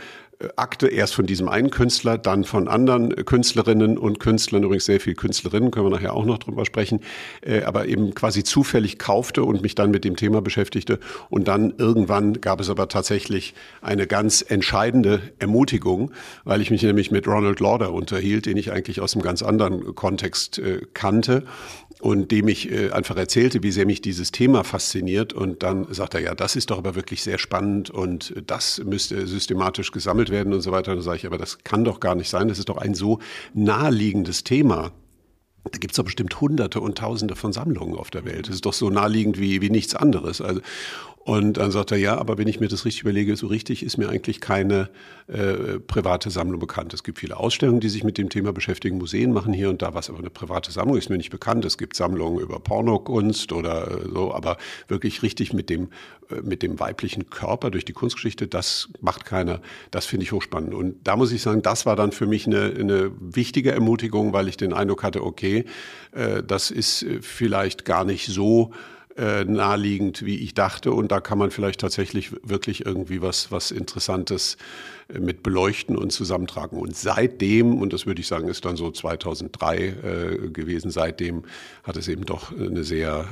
[0.55, 5.15] Akte erst von diesem einen Künstler, dann von anderen Künstlerinnen und Künstlern, übrigens sehr viel
[5.15, 7.01] Künstlerinnen, können wir nachher auch noch drüber sprechen,
[7.41, 11.01] äh, aber eben quasi zufällig kaufte und mich dann mit dem Thema beschäftigte.
[11.29, 16.13] Und dann irgendwann gab es aber tatsächlich eine ganz entscheidende Ermutigung,
[16.45, 19.97] weil ich mich nämlich mit Ronald Lauder unterhielt, den ich eigentlich aus einem ganz anderen
[19.97, 21.43] Kontext äh, kannte
[22.01, 25.33] und dem ich äh, einfach erzählte, wie sehr mich dieses Thema fasziniert.
[25.33, 29.27] Und dann sagt er, ja, das ist doch aber wirklich sehr spannend und das müsste
[29.27, 30.95] systematisch gesammelt werden und so weiter.
[30.95, 32.49] Dann sage ich, aber das kann doch gar nicht sein.
[32.49, 33.19] Das ist doch ein so
[33.55, 34.93] naheliegendes Thema.
[35.65, 38.49] Da gibt es doch bestimmt Hunderte und Tausende von Sammlungen auf der Welt.
[38.49, 40.41] Das ist doch so naheliegend wie, wie nichts anderes.
[40.41, 40.61] Also,
[41.29, 43.99] und dann sagt er, ja, aber wenn ich mir das richtig überlege, so richtig ist
[43.99, 44.89] mir eigentlich keine
[45.27, 46.95] äh, private Sammlung bekannt.
[46.95, 48.97] Es gibt viele Ausstellungen, die sich mit dem Thema beschäftigen.
[48.97, 51.67] Museen machen hier und da was, aber eine private Sammlung ist mir nicht bekannt.
[51.67, 55.91] Es gibt Sammlungen über Pornokunst oder äh, so, aber wirklich richtig mit dem,
[56.31, 59.61] äh, mit dem weiblichen Körper durch die Kunstgeschichte, das macht keiner.
[59.91, 60.73] Das finde ich hochspannend.
[60.73, 64.49] Und da muss ich sagen, das war dann für mich eine, eine wichtige Ermutigung, weil
[64.49, 65.67] ich den Eindruck hatte, okay,
[66.13, 68.73] äh, das ist äh, vielleicht gar nicht so
[69.19, 70.93] äh, naheliegend, wie ich dachte.
[70.93, 74.57] Und da kann man vielleicht tatsächlich wirklich irgendwie was, was Interessantes
[75.13, 76.79] äh, mit beleuchten und zusammentragen.
[76.79, 81.43] Und seitdem, und das würde ich sagen, ist dann so 2003 äh, gewesen, seitdem
[81.83, 83.27] hat es eben doch eine sehr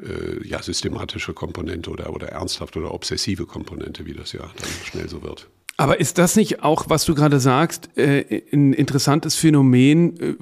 [0.00, 4.70] äh, äh, ja, systematische Komponente oder, oder ernsthaft oder obsessive Komponente, wie das ja dann
[4.84, 5.48] schnell so wird.
[5.78, 10.36] Aber ist das nicht auch, was du gerade sagst, ein interessantes Phänomen?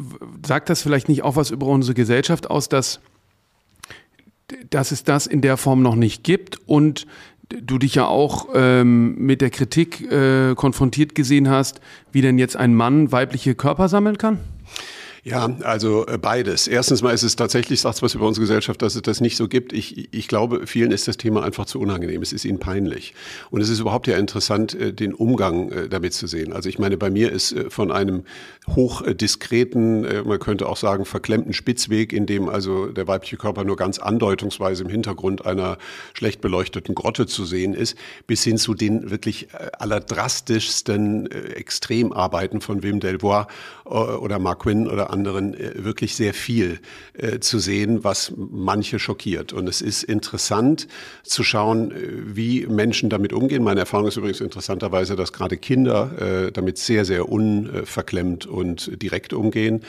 [0.44, 3.00] Sagt das vielleicht nicht auch was über unsere Gesellschaft aus, dass
[4.70, 7.06] dass es das in der Form noch nicht gibt und
[7.48, 11.80] du dich ja auch ähm, mit der Kritik äh, konfrontiert gesehen hast,
[12.12, 14.38] wie denn jetzt ein Mann weibliche Körper sammeln kann?
[15.22, 16.66] Ja, also äh, beides.
[16.66, 19.48] Erstens mal ist es tatsächlich, sagt was über unsere Gesellschaft, dass es das nicht so
[19.48, 19.72] gibt.
[19.72, 22.22] Ich, ich glaube, vielen ist das Thema einfach zu unangenehm.
[22.22, 23.14] Es ist ihnen peinlich.
[23.50, 26.52] Und es ist überhaupt ja interessant, äh, den Umgang äh, damit zu sehen.
[26.54, 28.24] Also ich meine, bei mir ist von einem
[28.68, 33.98] hochdiskreten, man könnte auch sagen, verklemmten Spitzweg, in dem also der weibliche Körper nur ganz
[33.98, 35.78] andeutungsweise im Hintergrund einer
[36.14, 43.00] schlecht beleuchteten Grotte zu sehen ist, bis hin zu den wirklich allerdrastischsten Extremarbeiten von Wim
[43.00, 43.46] Delvoye
[43.90, 46.78] oder Mark Quinn oder anderen äh, wirklich sehr viel
[47.14, 49.52] äh, zu sehen, was manche schockiert.
[49.52, 50.86] Und es ist interessant
[51.22, 53.62] zu schauen, äh, wie Menschen damit umgehen.
[53.62, 59.32] Meine Erfahrung ist übrigens interessanterweise, dass gerade Kinder äh, damit sehr, sehr unverklemmt und direkt
[59.32, 59.82] umgehen.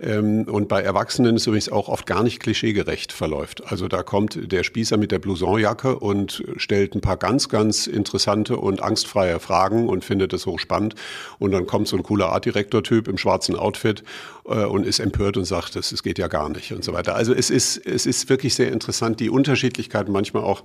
[0.00, 3.62] Ähm, und bei Erwachsenen ist übrigens auch oft gar nicht klischeegerecht verläuft.
[3.70, 8.56] Also da kommt der Spießer mit der Blousonjacke und stellt ein paar ganz, ganz interessante
[8.58, 10.94] und angstfreie Fragen und findet es hochspannend.
[11.38, 14.02] Und dann kommt so ein cooler Artdirektor-Typ im schwarzen Outfit
[14.46, 17.14] äh, und ist empört und sagt, das geht ja gar nicht und so weiter.
[17.14, 20.64] Also es ist, es ist wirklich sehr interessant, die Unterschiedlichkeit manchmal auch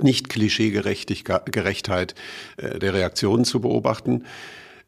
[0.00, 2.14] nicht Klischeegerechtheit
[2.56, 4.24] äh, der Reaktionen zu beobachten.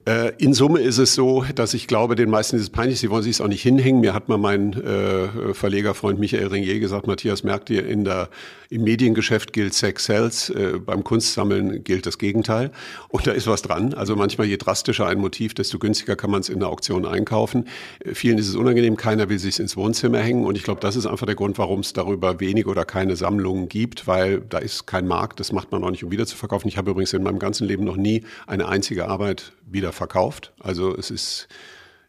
[0.05, 3.09] Äh, in Summe ist es so, dass ich glaube, den meisten ist es peinlich, sie
[3.09, 4.01] wollen sich es auch nicht hinhängen.
[4.01, 8.29] Mir hat mal mein äh, Verlegerfreund Michael Ringier gesagt, Matthias, merkt ihr, in der,
[8.69, 12.73] im Mediengeschäft gilt Sex Sells, äh, beim Kunstsammeln gilt das Gegenteil.
[13.11, 13.95] Und da ist was dran.
[13.95, 17.69] Also manchmal je drastischer ein Motiv, desto günstiger kann man es in der Auktion einkaufen.
[18.01, 20.45] Äh, vielen ist es unangenehm, keiner will sich ins Wohnzimmer hängen.
[20.47, 23.69] Und ich glaube, das ist einfach der Grund, warum es darüber wenig oder keine Sammlungen
[23.69, 26.67] gibt, weil da ist kein Markt, das macht man auch nicht, um wieder zu verkaufen.
[26.67, 30.53] Ich habe übrigens in meinem ganzen Leben noch nie eine einzige Arbeit wieder verkauft.
[30.61, 31.49] Also es ist,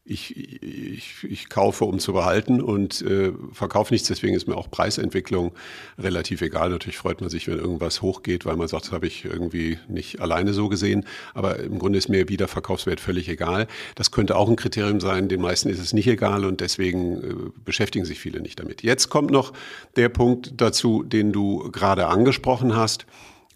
[0.05, 4.09] ich, ich, ich kaufe, um zu behalten und äh, verkaufe nichts.
[4.09, 5.53] Deswegen ist mir auch Preisentwicklung
[5.97, 6.71] relativ egal.
[6.71, 10.19] Natürlich freut man sich, wenn irgendwas hochgeht, weil man sagt, das habe ich irgendwie nicht
[10.19, 11.05] alleine so gesehen.
[11.33, 13.67] Aber im Grunde ist mir Wiederverkaufswert völlig egal.
[13.95, 15.29] Das könnte auch ein Kriterium sein.
[15.29, 18.83] Den meisten ist es nicht egal und deswegen äh, beschäftigen sich viele nicht damit.
[18.83, 19.53] Jetzt kommt noch
[19.95, 23.05] der Punkt dazu, den du gerade angesprochen hast.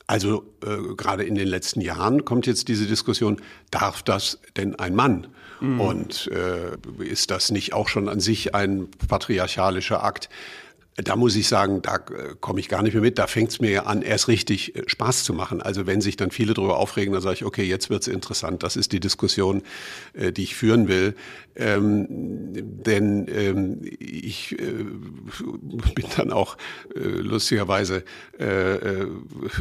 [0.08, 3.41] Also äh, gerade in den letzten Jahren kommt jetzt diese Diskussion,
[3.72, 5.28] darf das denn ein Mann?
[5.60, 5.82] Mhm.
[5.82, 10.30] Und äh, ist das nicht auch schon an sich ein patriarchalischer Akt?
[11.03, 13.19] Da muss ich sagen, da äh, komme ich gar nicht mehr mit.
[13.19, 15.62] Da fängt es mir an, erst richtig äh, Spaß zu machen.
[15.62, 18.63] Also wenn sich dann viele darüber aufregen, dann sage ich, okay, jetzt wird's interessant.
[18.63, 19.62] Das ist die Diskussion,
[20.13, 21.13] äh, die ich führen will.
[21.55, 22.07] Ähm,
[22.49, 26.57] denn ähm, ich bin dann auch
[26.93, 28.03] lustigerweise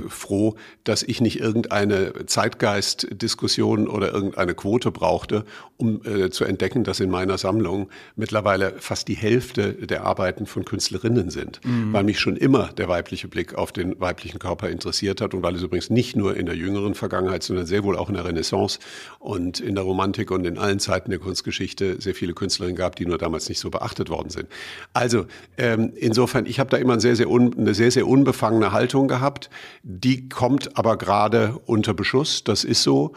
[0.08, 5.44] froh, dass ich nicht irgendeine Zeitgeist-Diskussion oder irgendeine Quote brauchte,
[5.76, 11.25] um zu entdecken, dass in meiner Sammlung mittlerweile fast die Hälfte der Arbeiten von Künstlerinnen
[11.26, 11.92] Freundin sind, mhm.
[11.92, 15.54] weil mich schon immer der weibliche Blick auf den weiblichen Körper interessiert hat und weil
[15.54, 18.78] es übrigens nicht nur in der jüngeren Vergangenheit, sondern sehr wohl auch in der Renaissance
[19.18, 23.06] und in der Romantik und in allen Zeiten der Kunstgeschichte sehr viele Künstlerinnen gab, die
[23.06, 24.48] nur damals nicht so beachtet worden sind.
[24.92, 25.26] Also
[25.58, 29.50] ähm, insofern, ich habe da immer sehr, sehr eine sehr, sehr unbefangene Haltung gehabt.
[29.82, 33.12] Die kommt aber gerade unter Beschuss, das ist so.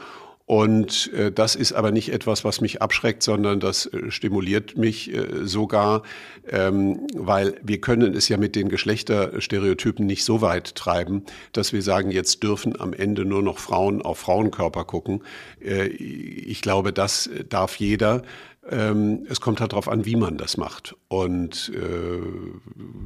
[0.49, 5.13] Und äh, das ist aber nicht etwas, was mich abschreckt, sondern das äh, stimuliert mich
[5.13, 6.01] äh, sogar,
[6.49, 11.83] ähm, weil wir können es ja mit den Geschlechterstereotypen nicht so weit treiben, dass wir
[11.83, 15.21] sagen, jetzt dürfen am Ende nur noch Frauen auf Frauenkörper gucken.
[15.63, 18.23] Äh, ich glaube, das darf jeder.
[18.71, 20.95] Ähm, es kommt halt darauf an, wie man das macht.
[21.07, 22.21] Und äh,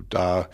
[0.09, 0.49] da,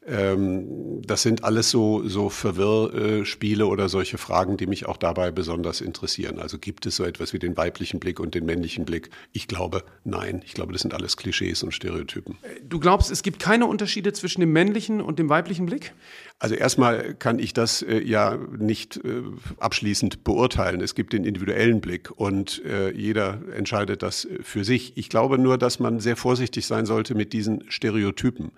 [0.09, 5.81] ähm, das sind alles so, so Verwirrspiele oder solche Fragen, die mich auch dabei besonders
[5.81, 6.39] interessieren.
[6.39, 9.09] Also gibt es so etwas wie den weiblichen Blick und den männlichen Blick?
[9.31, 10.41] Ich glaube, nein.
[10.45, 12.37] Ich glaube, das sind alles Klischees und Stereotypen.
[12.63, 15.93] Du glaubst, es gibt keine Unterschiede zwischen dem männlichen und dem weiblichen Blick?
[16.39, 19.23] Also erstmal kann ich das äh, ja nicht äh,
[19.59, 20.79] abschließend beurteilen.
[20.79, 24.93] Es gibt den individuellen Blick und äh, jeder entscheidet das für sich.
[24.95, 28.51] Ich glaube nur, dass man sehr vorsichtig sein sollte mit diesen Stereotypen.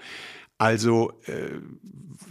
[0.61, 1.57] Also äh,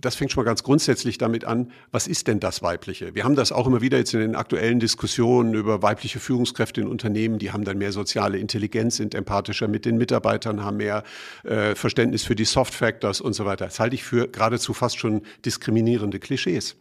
[0.01, 3.17] das fängt schon mal ganz grundsätzlich damit an, was ist denn das Weibliche?
[3.17, 6.87] Wir haben das auch immer wieder jetzt in den aktuellen Diskussionen über weibliche Führungskräfte in
[6.87, 11.03] Unternehmen, die haben dann mehr soziale Intelligenz, sind empathischer mit den Mitarbeitern, haben mehr
[11.43, 13.65] äh, Verständnis für die Soft Factors und so weiter.
[13.65, 16.77] Das halte ich für geradezu fast schon diskriminierende Klischees.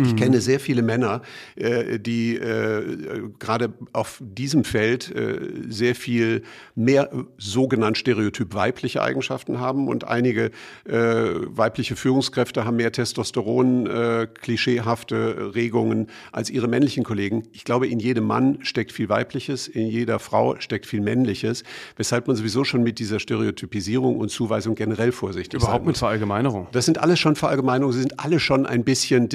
[0.00, 1.20] Ich kenne sehr viele Männer,
[1.54, 9.60] äh, die äh, gerade auf diesem Feld äh, sehr viel mehr sogenannt stereotyp weibliche Eigenschaften
[9.60, 10.50] haben und einige
[10.86, 17.42] äh, weibliche Führungskräfte haben mehr Testosteron, äh, klischeehafte Regungen als ihre männlichen Kollegen.
[17.52, 21.64] Ich glaube, in jedem Mann steckt viel Weibliches, in jeder Frau steckt viel Männliches,
[21.98, 26.68] weshalb man sowieso schon mit dieser Stereotypisierung und Zuweisung generell vorsichtig Überhaupt sein mit Verallgemeinerung.
[26.72, 29.28] Das sind alles schon Verallgemeinerungen, sie sind alle schon ein bisschen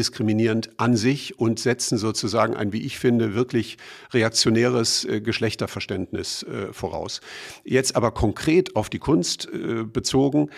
[0.48, 3.78] diskriminierend an sich und setzen sozusagen ein, wie ich finde, wirklich
[4.14, 7.22] reaktionäres äh, Geschlechterverständnis äh, voraus.
[7.64, 10.50] Jetzt aber konkret auf die Kunst äh, bezogen.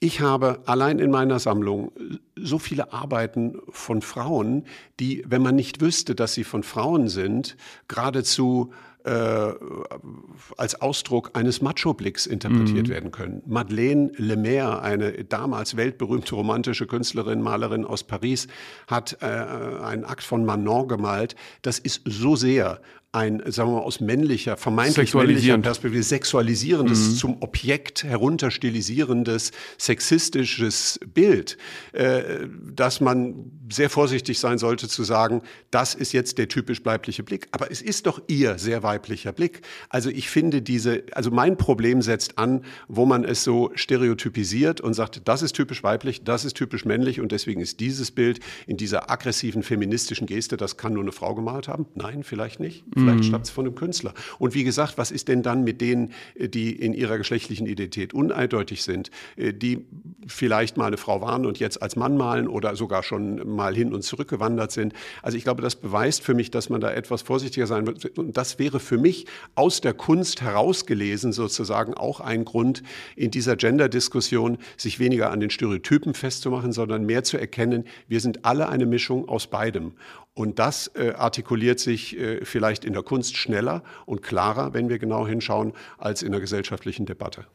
[0.00, 1.92] Ich habe allein in meiner Sammlung
[2.36, 4.64] so viele Arbeiten von Frauen,
[5.00, 7.56] die, wenn man nicht wüsste, dass sie von Frauen sind,
[7.88, 8.72] geradezu
[9.04, 12.92] als Ausdruck eines Macho-Blicks interpretiert mhm.
[12.92, 13.42] werden können.
[13.46, 18.48] Madeleine Lemaire, eine damals weltberühmte romantische Künstlerin, Malerin aus Paris,
[18.86, 21.36] hat äh, einen Akt von Manon gemalt.
[21.60, 22.80] Das ist so sehr
[23.14, 27.14] ein, sagen wir mal, aus männlicher, vermeintlich männlicher Perspektive sexualisierendes, mhm.
[27.16, 31.56] zum Objekt herunterstilisierendes, sexistisches Bild,
[31.92, 37.22] äh, dass man sehr vorsichtig sein sollte zu sagen, das ist jetzt der typisch weibliche
[37.22, 37.48] Blick.
[37.52, 39.62] Aber es ist doch ihr sehr weiblicher Blick.
[39.88, 44.94] Also ich finde diese, also mein Problem setzt an, wo man es so stereotypisiert und
[44.94, 48.76] sagt, das ist typisch weiblich, das ist typisch männlich und deswegen ist dieses Bild in
[48.76, 51.86] dieser aggressiven feministischen Geste, das kann nur eine Frau gemalt haben.
[51.94, 52.84] Nein, vielleicht nicht.
[52.96, 53.03] Mhm.
[53.04, 53.28] Vielleicht mhm.
[53.28, 54.14] stammt es von einem Künstler.
[54.38, 58.14] Und wie gesagt, was ist denn dann mit denen, äh, die in ihrer geschlechtlichen Identität
[58.14, 59.84] uneindeutig sind, äh, die
[60.26, 63.92] vielleicht mal eine Frau waren und jetzt als Mann malen oder sogar schon mal hin
[63.92, 64.94] und zurück gewandert sind?
[65.22, 68.18] Also ich glaube, das beweist für mich, dass man da etwas vorsichtiger sein wird.
[68.18, 72.82] Und das wäre für mich aus der Kunst herausgelesen sozusagen auch ein Grund
[73.16, 78.44] in dieser Gender-Diskussion, sich weniger an den Stereotypen festzumachen, sondern mehr zu erkennen, wir sind
[78.44, 79.92] alle eine Mischung aus beidem.
[80.34, 84.98] Und das äh, artikuliert sich äh, vielleicht in der Kunst schneller und klarer, wenn wir
[84.98, 87.46] genau hinschauen, als in der gesellschaftlichen Debatte.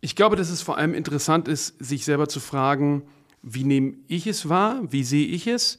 [0.00, 3.04] Ich glaube, dass es vor allem interessant ist, sich selber zu fragen,
[3.42, 5.78] wie nehme ich es wahr, wie sehe ich es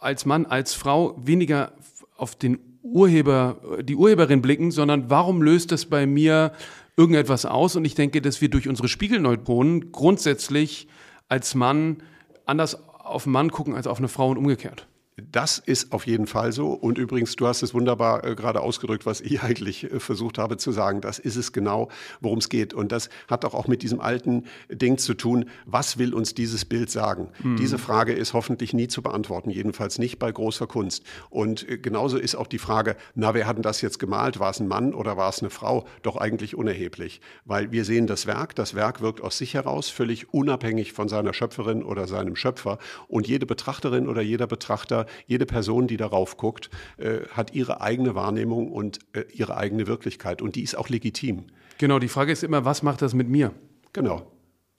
[0.00, 1.72] als Mann, als Frau, weniger
[2.16, 6.52] auf den Urheber, die Urheberin blicken, sondern warum löst das bei mir
[6.96, 7.76] irgendetwas aus?
[7.76, 10.88] Und ich denke, dass wir durch unsere Spiegelneutronen grundsätzlich
[11.28, 12.02] als Mann
[12.44, 14.86] anders auf einen Mann gucken als auf eine Frau und umgekehrt.
[15.32, 16.72] Das ist auf jeden Fall so.
[16.72, 20.56] Und übrigens, du hast es wunderbar äh, gerade ausgedrückt, was ich eigentlich äh, versucht habe
[20.56, 21.00] zu sagen.
[21.00, 21.88] Das ist es genau,
[22.20, 22.74] worum es geht.
[22.74, 25.46] Und das hat auch, auch mit diesem alten Ding zu tun.
[25.66, 27.28] Was will uns dieses Bild sagen?
[27.42, 27.56] Mhm.
[27.56, 31.04] Diese Frage ist hoffentlich nie zu beantworten, jedenfalls nicht bei großer Kunst.
[31.28, 34.40] Und äh, genauso ist auch die Frage, na, wer hat denn das jetzt gemalt?
[34.40, 35.86] War es ein Mann oder war es eine Frau?
[36.02, 37.20] Doch eigentlich unerheblich.
[37.44, 38.54] Weil wir sehen das Werk.
[38.54, 42.78] Das Werk wirkt aus sich heraus, völlig unabhängig von seiner Schöpferin oder seinem Schöpfer.
[43.08, 48.14] Und jede Betrachterin oder jeder Betrachter jede Person, die darauf guckt, äh, hat ihre eigene
[48.14, 50.42] Wahrnehmung und äh, ihre eigene Wirklichkeit.
[50.42, 51.44] Und die ist auch legitim.
[51.78, 53.52] Genau, die Frage ist immer, was macht das mit mir?
[53.92, 54.30] Genau.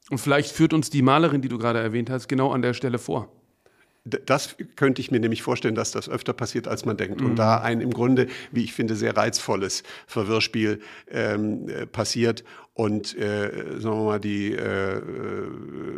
[0.10, 3.00] Und vielleicht führt uns die Malerin, die du gerade erwähnt hast, genau an der Stelle
[3.00, 3.32] vor.
[4.04, 7.22] Das könnte ich mir nämlich vorstellen, dass das öfter passiert, als man denkt.
[7.22, 7.28] Mhm.
[7.28, 10.80] Und da ein im Grunde, wie ich finde, sehr reizvolles Verwirrspiel
[11.12, 12.44] ähm, äh, passiert.
[12.74, 15.02] Und äh, sagen wir mal, die äh,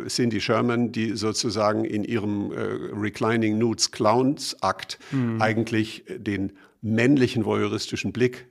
[0.08, 2.58] Cindy Sherman, die sozusagen in ihrem äh,
[2.92, 5.40] Reclining Nudes Clowns Akt mhm.
[5.40, 8.48] eigentlich den männlichen voyeuristischen Blick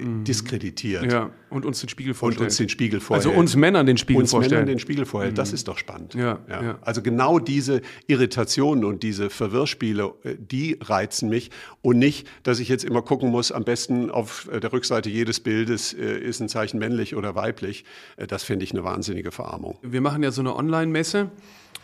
[0.00, 0.24] Mhm.
[0.24, 1.10] diskreditiert.
[1.10, 2.40] Ja, und uns den Spiegel vorstellt.
[2.40, 3.26] Und uns den Spiegel vorhält.
[3.26, 4.60] Also uns Männern den Spiegel uns vorstellt.
[4.60, 5.36] Männern den Spiegel vorhält, mhm.
[5.36, 6.14] das ist doch spannend.
[6.14, 6.62] Ja, ja.
[6.62, 11.50] ja, Also genau diese Irritationen und diese Verwirrspiele, äh, die reizen mich
[11.82, 15.92] und nicht, dass ich jetzt immer gucken muss, am besten auf der Rückseite jedes Bildes
[15.92, 17.84] äh, ist ein Zeichen männlich oder weiblich.
[18.16, 19.78] Äh, das finde ich eine wahnsinnige Verarmung.
[19.82, 21.30] Wir machen ja so eine Online-Messe,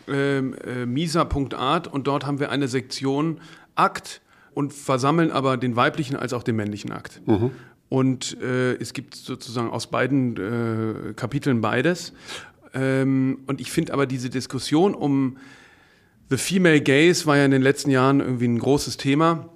[0.07, 3.39] ähm, äh, misa.art und dort haben wir eine Sektion
[3.75, 4.21] Akt
[4.53, 7.21] und versammeln aber den weiblichen als auch den männlichen Akt.
[7.27, 7.51] Mhm.
[7.89, 12.13] Und äh, es gibt sozusagen aus beiden äh, Kapiteln beides.
[12.73, 15.37] Ähm, und ich finde aber diese Diskussion um
[16.29, 19.49] The Female Gaze war ja in den letzten Jahren irgendwie ein großes Thema.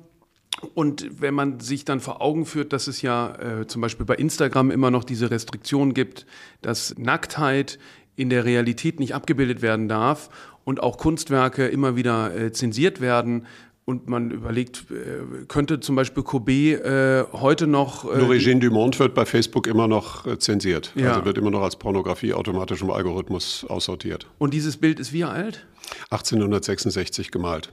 [0.73, 4.15] Und wenn man sich dann vor Augen führt, dass es ja äh, zum Beispiel bei
[4.15, 6.25] Instagram immer noch diese Restriktion gibt,
[6.61, 7.79] dass Nacktheit
[8.15, 10.29] in der Realität nicht abgebildet werden darf
[10.63, 13.47] und auch Kunstwerke immer wieder äh, zensiert werden,
[13.91, 18.05] und man überlegt, äh, könnte zum Beispiel Courbet äh, heute noch.
[18.05, 20.91] Äh, L'Origine du Monde wird bei Facebook immer noch äh, zensiert.
[20.95, 21.09] Ja.
[21.09, 24.25] Also wird immer noch als Pornografie automatisch im Algorithmus aussortiert.
[24.39, 25.67] Und dieses Bild ist wie alt?
[26.09, 27.71] 1866 gemalt.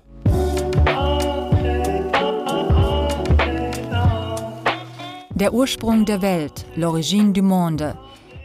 [5.30, 7.96] Der Ursprung der Welt, L'Origine du Monde,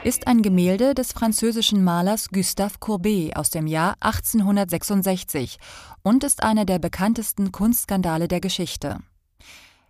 [0.03, 5.57] ist ein Gemälde des französischen Malers Gustave Courbet aus dem Jahr 1866
[6.03, 8.99] und ist einer der bekanntesten Kunstskandale der Geschichte.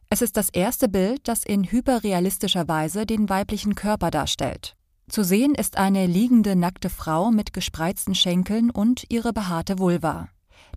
[0.09, 4.75] Es ist das erste Bild, das in hyperrealistischer Weise den weiblichen Körper darstellt.
[5.09, 10.29] Zu sehen ist eine liegende nackte Frau mit gespreizten Schenkeln und ihre behaarte Vulva.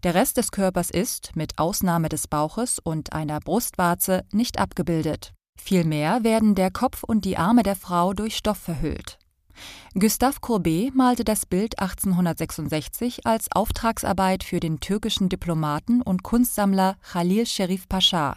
[0.03, 5.34] Der Rest des Körpers ist, mit Ausnahme des Bauches und einer Brustwarze, nicht abgebildet.
[5.59, 9.18] Vielmehr werden der Kopf und die Arme der Frau durch Stoff verhüllt.
[9.95, 17.47] Gustave Courbet malte das Bild 1866 als Auftragsarbeit für den türkischen Diplomaten und Kunstsammler Khalil
[17.47, 18.37] Sherif Pascha,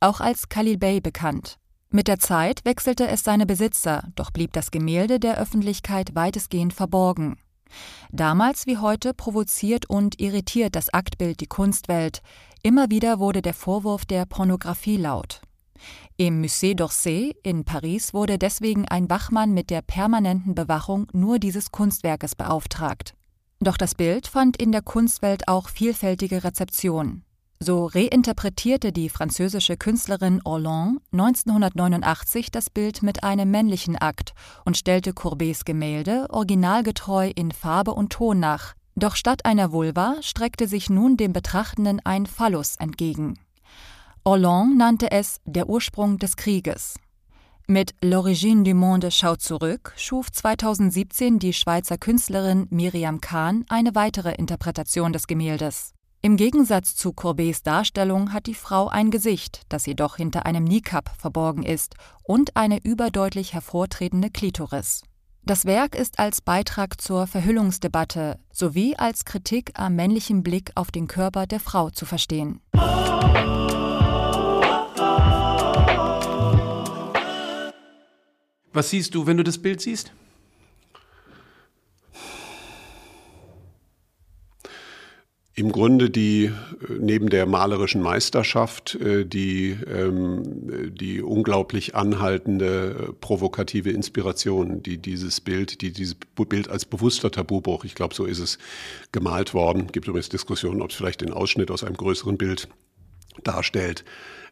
[0.00, 1.58] auch als Khalil Bey bekannt.
[1.90, 7.36] Mit der Zeit wechselte es seine Besitzer, doch blieb das Gemälde der Öffentlichkeit weitestgehend verborgen.
[8.10, 12.22] Damals wie heute provoziert und irritiert das Aktbild die Kunstwelt.
[12.62, 15.40] Immer wieder wurde der Vorwurf der Pornografie laut.
[16.18, 21.72] Im Musée d'Orsay in Paris wurde deswegen ein Wachmann mit der permanenten Bewachung nur dieses
[21.72, 23.14] Kunstwerkes beauftragt.
[23.60, 27.22] Doch das Bild fand in der Kunstwelt auch vielfältige Rezeption.
[27.60, 34.34] So reinterpretierte die französische Künstlerin Hollande 1989 das Bild mit einem männlichen Akt
[34.64, 38.74] und stellte Courbets Gemälde originalgetreu in Farbe und Ton nach.
[38.96, 43.38] Doch statt einer Vulva streckte sich nun dem Betrachtenden ein Phallus entgegen.
[44.24, 46.94] Hollande nannte es der Ursprung des Krieges.
[47.66, 54.34] Mit L'Origine du Monde schaut zurück schuf 2017 die Schweizer Künstlerin Miriam Kahn eine weitere
[54.34, 55.92] Interpretation des Gemäldes.
[56.22, 61.10] Im Gegensatz zu Courbets Darstellung hat die Frau ein Gesicht, das jedoch hinter einem Niqab
[61.18, 65.02] verborgen ist, und eine überdeutlich hervortretende Klitoris.
[65.44, 71.08] Das Werk ist als Beitrag zur Verhüllungsdebatte sowie als Kritik am männlichen Blick auf den
[71.08, 72.60] Körper der Frau zu verstehen.
[78.72, 80.12] Was siehst du, wenn du das Bild siehst?
[85.54, 86.52] Im Grunde die äh,
[86.98, 95.42] neben der malerischen Meisterschaft äh, die, ähm, die unglaublich anhaltende äh, provokative Inspiration, die dieses
[95.42, 98.56] Bild, die dieses Bild als bewusster Tabubruch, ich glaube, so ist es
[99.12, 99.88] gemalt worden.
[99.92, 102.68] Gibt übrigens Diskussionen, ob es vielleicht den Ausschnitt aus einem größeren Bild
[103.44, 104.04] darstellt.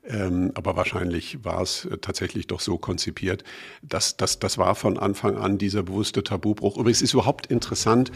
[0.07, 3.45] Ähm, aber wahrscheinlich war es äh, tatsächlich doch so konzipiert.
[3.83, 6.79] dass das, das war von Anfang an dieser bewusste Tabubruch.
[6.79, 8.11] Übrigens ist überhaupt interessant,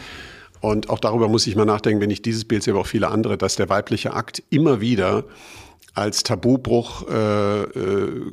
[0.61, 3.09] und auch darüber muss ich mal nachdenken, wenn ich dieses Bild sehe, aber auch viele
[3.09, 5.25] andere, dass der weibliche Akt immer wieder
[5.93, 8.31] als Tabubruch äh, äh,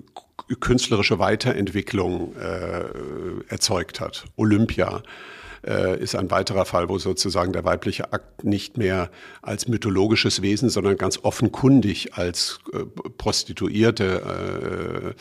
[0.60, 2.84] künstlerische Weiterentwicklung äh,
[3.48, 4.24] erzeugt hat.
[4.36, 5.02] Olympia
[5.66, 9.10] äh, ist ein weiterer Fall, wo sozusagen der weibliche Akt nicht mehr
[9.42, 12.84] als mythologisches Wesen, sondern ganz offenkundig als äh,
[13.18, 15.14] Prostituierte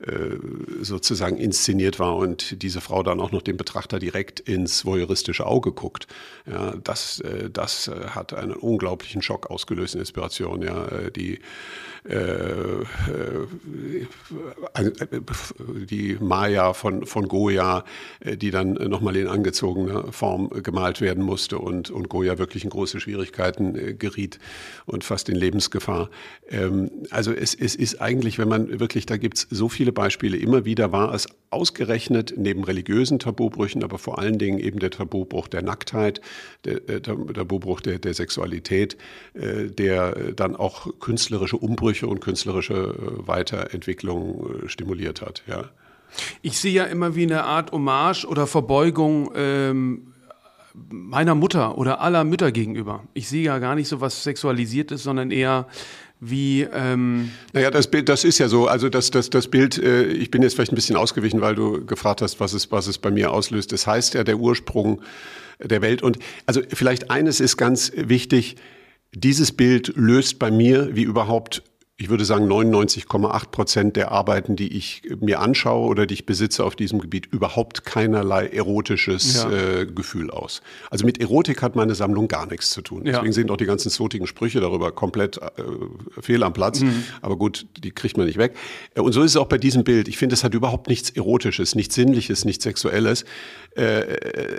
[0.00, 0.38] äh, äh,
[0.82, 5.72] sozusagen inszeniert war und diese Frau dann auch noch dem Betrachter direkt ins voyeuristische Auge
[5.72, 6.08] guckt.
[6.50, 10.62] Ja, das, äh, das hat einen unglaublichen Schock ausgelöst in Inspiration.
[10.62, 11.38] Ja, die
[15.90, 17.84] die Maya von, von Goya,
[18.22, 23.00] die dann nochmal in angezogener Form gemalt werden musste und, und Goya wirklich in große
[23.00, 24.38] Schwierigkeiten geriet
[24.84, 26.10] und fast in Lebensgefahr.
[26.50, 30.36] Ähm, also es, es ist eigentlich, wenn man wirklich, da gibt es so viele Beispiele.
[30.36, 35.48] Immer wieder war es ausgerechnet neben religiösen Tabubrüchen, aber vor allen Dingen eben der Tabubruch
[35.48, 36.20] der Nacktheit,
[36.64, 38.96] der, der Tabubruch der, der Sexualität,
[39.34, 45.42] äh, der dann auch künstlerische Umbrüche und künstlerische äh, Weiterentwicklung äh, stimuliert hat.
[45.46, 45.70] Ja.
[46.42, 50.14] Ich sehe ja immer wie eine Art Hommage oder Verbeugung ähm,
[50.74, 53.04] meiner Mutter oder aller Mütter gegenüber.
[53.14, 55.66] Ich sehe ja gar nicht so was Sexualisiertes, sondern eher
[56.20, 56.62] wie.
[56.62, 58.66] Ähm naja, das Bild, das ist ja so.
[58.66, 61.84] Also das, das, das Bild, äh, ich bin jetzt vielleicht ein bisschen ausgewichen, weil du
[61.84, 63.72] gefragt hast, was es, was es bei mir auslöst.
[63.72, 65.00] Das heißt ja der Ursprung
[65.62, 66.02] der Welt.
[66.02, 68.56] Und also vielleicht eines ist ganz wichtig.
[69.12, 71.62] Dieses Bild löst bei mir, wie überhaupt
[71.96, 76.64] ich würde sagen, 99,8 Prozent der Arbeiten, die ich mir anschaue oder die ich besitze
[76.64, 79.50] auf diesem Gebiet, überhaupt keinerlei erotisches ja.
[79.50, 80.60] äh, Gefühl aus.
[80.90, 83.04] Also mit Erotik hat meine Sammlung gar nichts zu tun.
[83.04, 83.32] Deswegen ja.
[83.32, 85.50] sind auch die ganzen zotigen Sprüche darüber komplett äh,
[86.20, 86.80] fehl am Platz.
[86.80, 87.04] Mhm.
[87.22, 88.56] Aber gut, die kriegt man nicht weg.
[88.96, 90.08] Äh, und so ist es auch bei diesem Bild.
[90.08, 93.24] Ich finde, es hat überhaupt nichts Erotisches, nichts Sinnliches, nichts Sexuelles.
[93.76, 93.82] Äh,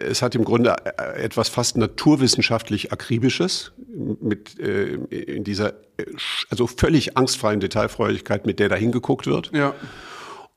[0.10, 3.74] es hat im Grunde äh, etwas fast naturwissenschaftlich Akribisches
[4.22, 5.74] mit, äh, in dieser
[6.50, 9.52] also völlig angstfreien Detailfreudigkeit, mit der da hingeguckt wird.
[9.54, 9.74] Ja.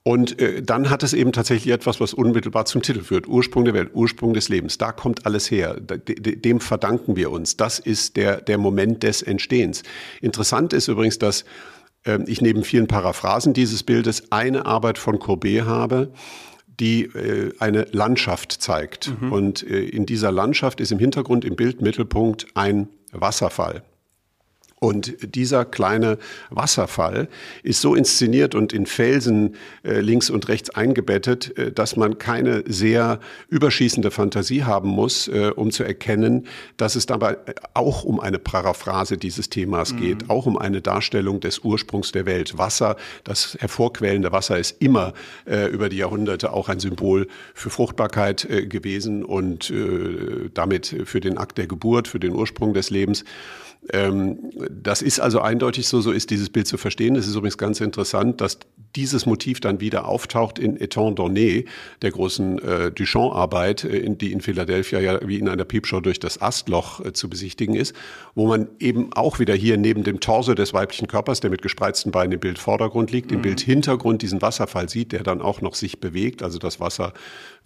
[0.08, 3.28] Und äh, dann hat es eben tatsächlich etwas, was unmittelbar zum Titel führt.
[3.28, 4.78] Ursprung der Welt, Ursprung des Lebens.
[4.78, 5.76] Da kommt alles her.
[5.80, 7.58] dem verdanken wir uns.
[7.58, 9.82] Das ist der, der Moment des Entstehens.
[10.22, 11.44] Interessant ist übrigens, dass
[12.04, 16.10] äh, ich neben vielen Paraphrasen dieses Bildes eine Arbeit von Courbet habe,
[16.80, 19.12] die äh, eine Landschaft zeigt.
[19.20, 19.32] Mhm.
[19.32, 23.82] Und äh, in dieser Landschaft ist im Hintergrund, im Bildmittelpunkt ein Wasserfall.
[24.80, 26.18] Und dieser kleine
[26.50, 27.28] Wasserfall
[27.62, 32.62] ist so inszeniert und in Felsen äh, links und rechts eingebettet, äh, dass man keine
[32.66, 33.18] sehr
[33.48, 37.38] überschießende Fantasie haben muss, äh, um zu erkennen, dass es dabei
[37.74, 40.00] auch um eine Paraphrase dieses Themas mhm.
[40.00, 42.56] geht, auch um eine Darstellung des Ursprungs der Welt.
[42.58, 45.12] Wasser, das hervorquellende Wasser ist immer
[45.46, 51.20] äh, über die Jahrhunderte auch ein Symbol für Fruchtbarkeit äh, gewesen und äh, damit für
[51.20, 53.24] den Akt der Geburt, für den Ursprung des Lebens.
[53.90, 54.38] Ähm,
[54.70, 57.16] das ist also eindeutig so, so ist dieses Bild zu verstehen.
[57.16, 58.58] Es ist übrigens ganz interessant, dass
[58.96, 61.66] dieses Motiv dann wieder auftaucht in Etant Donné,
[62.02, 66.40] der großen äh, Duchamp-Arbeit, äh, die in Philadelphia ja wie in einer Piepshow durch das
[66.40, 67.94] Astloch äh, zu besichtigen ist,
[68.34, 72.12] wo man eben auch wieder hier neben dem Torso des weiblichen Körpers, der mit gespreizten
[72.12, 73.36] Beinen im Bildvordergrund liegt, mhm.
[73.36, 76.42] im Bildhintergrund diesen Wasserfall sieht, der dann auch noch sich bewegt.
[76.42, 77.12] Also das Wasser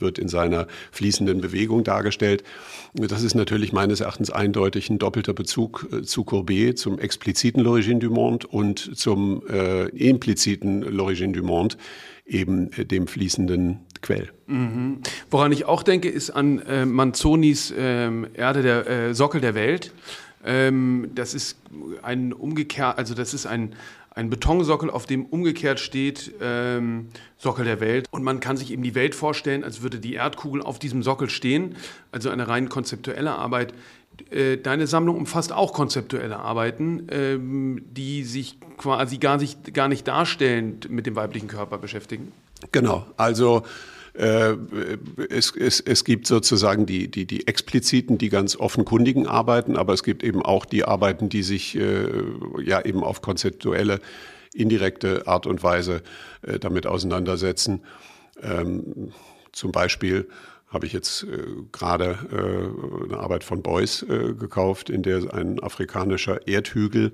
[0.02, 2.44] wird in seiner fließenden Bewegung dargestellt.
[2.92, 7.98] Das ist natürlich meines Erachtens eindeutig ein doppelter Bezug äh, zu Courbet, zum expliziten L'Origine
[7.98, 11.76] du Monde und zum äh, impliziten L'Origine du Monde,
[12.26, 14.30] eben äh, dem fließenden Quell.
[14.46, 14.98] Mhm.
[15.30, 19.92] Woran ich auch denke, ist an äh, Manzonis ähm, Erde der äh, Sockel der Welt.
[20.44, 21.56] Ähm, das ist
[22.02, 23.74] ein umgekehrt, also das ist ein
[24.14, 27.08] ein Betonsockel, auf dem umgekehrt steht ähm,
[27.38, 28.06] Sockel der Welt.
[28.10, 31.30] Und man kann sich eben die Welt vorstellen, als würde die Erdkugel auf diesem Sockel
[31.30, 31.76] stehen.
[32.10, 33.72] Also eine rein konzeptuelle Arbeit.
[34.30, 40.06] Äh, deine Sammlung umfasst auch konzeptuelle Arbeiten, ähm, die sich quasi gar nicht, gar nicht
[40.06, 42.32] darstellend mit dem weiblichen Körper beschäftigen.
[42.70, 43.62] Genau, also
[44.14, 44.56] äh,
[45.30, 50.02] es, es, es gibt sozusagen die, die, die expliziten, die ganz offenkundigen Arbeiten, aber es
[50.02, 52.08] gibt eben auch die Arbeiten, die sich äh,
[52.62, 54.00] ja eben auf konzeptuelle,
[54.52, 56.02] indirekte Art und Weise
[56.42, 57.84] äh, damit auseinandersetzen.
[58.42, 59.12] Ähm,
[59.52, 60.28] zum Beispiel
[60.68, 65.62] habe ich jetzt äh, gerade äh, eine Arbeit von Beuys äh, gekauft, in der ein
[65.62, 67.12] afrikanischer Erdhügel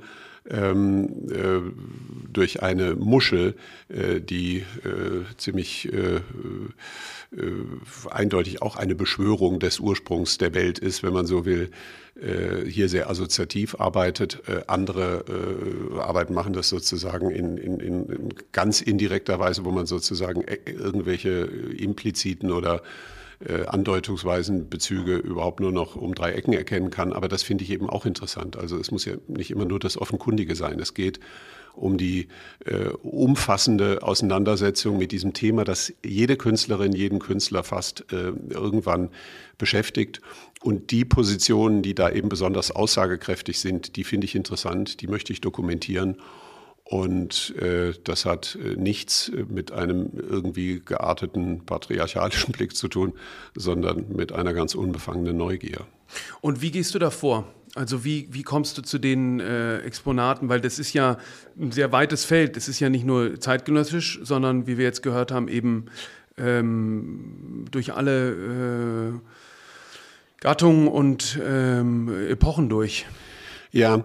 [0.49, 1.61] ähm, äh,
[2.33, 3.55] durch eine Muschel,
[3.89, 6.21] äh, die äh, ziemlich äh, äh,
[8.11, 11.71] eindeutig auch eine Beschwörung des Ursprungs der Welt ist, wenn man so will,
[12.21, 14.43] äh, hier sehr assoziativ arbeitet.
[14.67, 15.25] andere
[15.99, 21.45] Arbeiten machen das sozusagen in, in, in ganz indirekter Weise, wo man sozusagen irgendwelche
[21.77, 22.83] impliziten oder
[23.41, 27.13] äh, Andeutungsweisen, Bezüge überhaupt nur noch um drei Ecken erkennen kann.
[27.13, 28.57] Aber das finde ich eben auch interessant.
[28.57, 30.81] Also es muss ja nicht immer nur das Offenkundige sein.
[30.81, 31.21] Es geht
[31.75, 32.29] um die
[32.65, 39.11] äh, umfassende Auseinandersetzung mit diesem Thema, das jede Künstlerin, jeden Künstler fast äh, irgendwann
[39.57, 40.21] beschäftigt.
[40.61, 45.33] Und die Positionen, die da eben besonders aussagekräftig sind, die finde ich interessant, die möchte
[45.33, 46.17] ich dokumentieren.
[46.89, 53.13] Und äh, das hat äh, nichts äh, mit einem irgendwie gearteten patriarchalischen Blick zu tun,
[53.55, 55.87] sondern mit einer ganz unbefangenen Neugier.
[56.41, 57.47] Und wie gehst du da vor?
[57.75, 60.49] Also wie, wie kommst du zu den äh, Exponaten?
[60.49, 61.19] Weil das ist ja
[61.61, 62.57] ein sehr weites Feld.
[62.57, 65.87] Es ist ja nicht nur zeitgenössisch, sondern wie wir jetzt gehört haben, eben
[66.39, 69.13] ähm, durch alle äh,
[70.41, 73.05] Gattungen und ähm, Epochen durch.
[73.71, 74.05] Ja,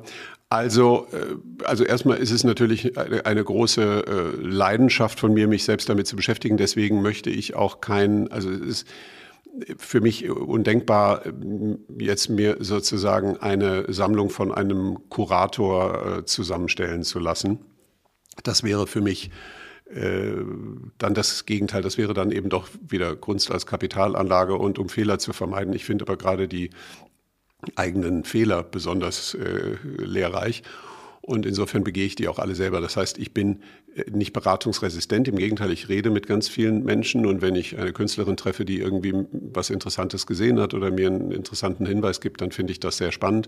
[0.54, 5.64] also, äh, also erstmal ist es natürlich eine, eine, große äh, Leidenschaft von mir, mich
[5.64, 6.58] selbst damit zu beschäftigen.
[6.58, 8.88] Deswegen möchte ich auch kein, also es ist
[9.78, 11.24] für mich undenkbar,
[11.98, 17.58] jetzt mir sozusagen eine Sammlung von einem Kurator äh, zusammenstellen zu lassen.
[18.44, 19.32] Das wäre für mich
[19.92, 20.34] äh,
[21.00, 21.82] dann das Gegenteil.
[21.82, 25.74] Das wäre dann eben doch wieder Kunst als Kapitalanlage und um Fehler zu vermeiden.
[25.74, 26.70] Ich finde aber gerade die
[27.76, 30.64] eigenen Fehler besonders äh, lehrreich.
[31.26, 32.82] Und insofern begehe ich die auch alle selber.
[32.82, 33.62] Das heißt, ich bin
[33.96, 35.30] äh, nicht beratungsresistent.
[35.30, 37.26] Im Gegenteil, ich rede mit ganz vielen Menschen.
[37.26, 41.32] Und wenn ich eine Künstlerin treffe, die irgendwie was Interessantes gesehen hat oder mir einen
[41.32, 43.48] interessanten Hinweis gibt, dann finde ich das sehr spannend.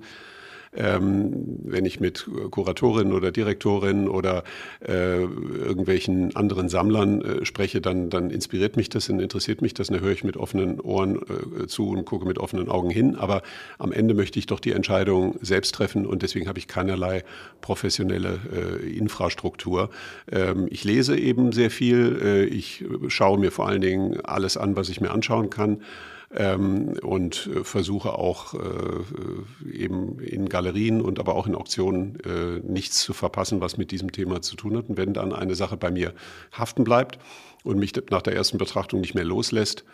[0.76, 4.44] Ähm, wenn ich mit Kuratorinnen oder Direktorinnen oder
[4.86, 9.88] äh, irgendwelchen anderen Sammlern äh, spreche, dann, dann inspiriert mich das und interessiert mich das.
[9.88, 11.22] Dann höre ich mit offenen Ohren
[11.62, 13.16] äh, zu und gucke mit offenen Augen hin.
[13.16, 13.42] Aber
[13.78, 17.24] am Ende möchte ich doch die Entscheidung selbst treffen und deswegen habe ich keinerlei
[17.62, 18.40] professionelle
[18.82, 19.90] äh, Infrastruktur.
[20.32, 22.20] Ähm, ich lese eben sehr viel.
[22.24, 25.82] Äh, ich schaue mir vor allen Dingen alles an, was ich mir anschauen kann.
[26.34, 32.60] Ähm, und äh, versuche auch äh, eben in Galerien und aber auch in Auktionen äh,
[32.60, 34.90] nichts zu verpassen, was mit diesem Thema zu tun hat.
[34.90, 36.14] Und wenn dann eine Sache bei mir
[36.52, 37.20] haften bleibt
[37.64, 39.86] und mich nach der ersten Betrachtung nicht mehr loslässt,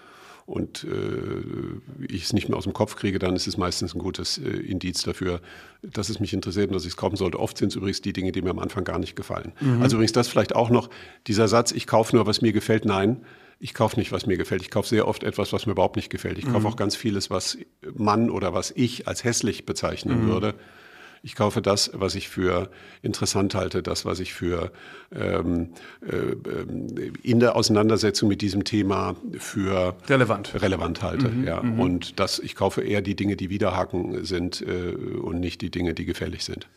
[0.46, 4.00] und äh, ich es nicht mehr aus dem Kopf kriege, dann ist es meistens ein
[4.00, 5.40] gutes äh, Indiz dafür,
[5.82, 7.40] dass es mich interessiert und dass ich es kaufen sollte.
[7.40, 9.54] Oft sind es übrigens die Dinge, die mir am Anfang gar nicht gefallen.
[9.62, 9.82] Mhm.
[9.82, 10.90] Also übrigens das vielleicht auch noch,
[11.28, 13.24] dieser Satz, ich kaufe nur, was mir gefällt, nein.
[13.64, 14.64] Ich kaufe nicht, was mir gefällt.
[14.64, 16.40] Ich kaufe sehr oft etwas, was mir überhaupt nicht gefällt.
[16.40, 16.66] Ich kaufe mhm.
[16.66, 17.60] auch ganz vieles, was
[17.94, 20.30] Mann oder was ich als hässlich bezeichnen mhm.
[20.30, 20.56] würde.
[21.22, 22.72] Ich kaufe das, was ich für
[23.04, 24.72] interessant halte, das, was ich für
[25.14, 31.30] ähm, äh, in der Auseinandersetzung mit diesem Thema für relevant, relevant halte.
[31.30, 31.62] Mhm, ja.
[31.62, 31.80] Mhm.
[31.80, 35.94] Und das, ich kaufe eher die Dinge, die Widerhaken sind äh, und nicht die Dinge,
[35.94, 36.68] die gefährlich sind.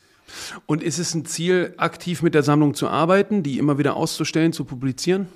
[0.66, 4.52] Und ist es ein Ziel, aktiv mit der Sammlung zu arbeiten, die immer wieder auszustellen,
[4.52, 5.28] zu publizieren?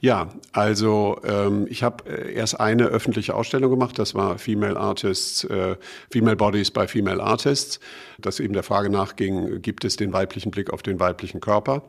[0.00, 5.44] Ja, also ähm, ich habe äh, erst eine öffentliche Ausstellung gemacht, das war Female Artists,
[5.44, 5.76] äh,
[6.10, 7.80] Female Bodies by Female Artists,
[8.18, 11.84] das eben der Frage nachging, gibt es den weiblichen Blick auf den weiblichen Körper,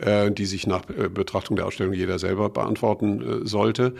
[0.00, 3.94] äh, die sich nach äh, Betrachtung der Ausstellung jeder selber beantworten äh, sollte.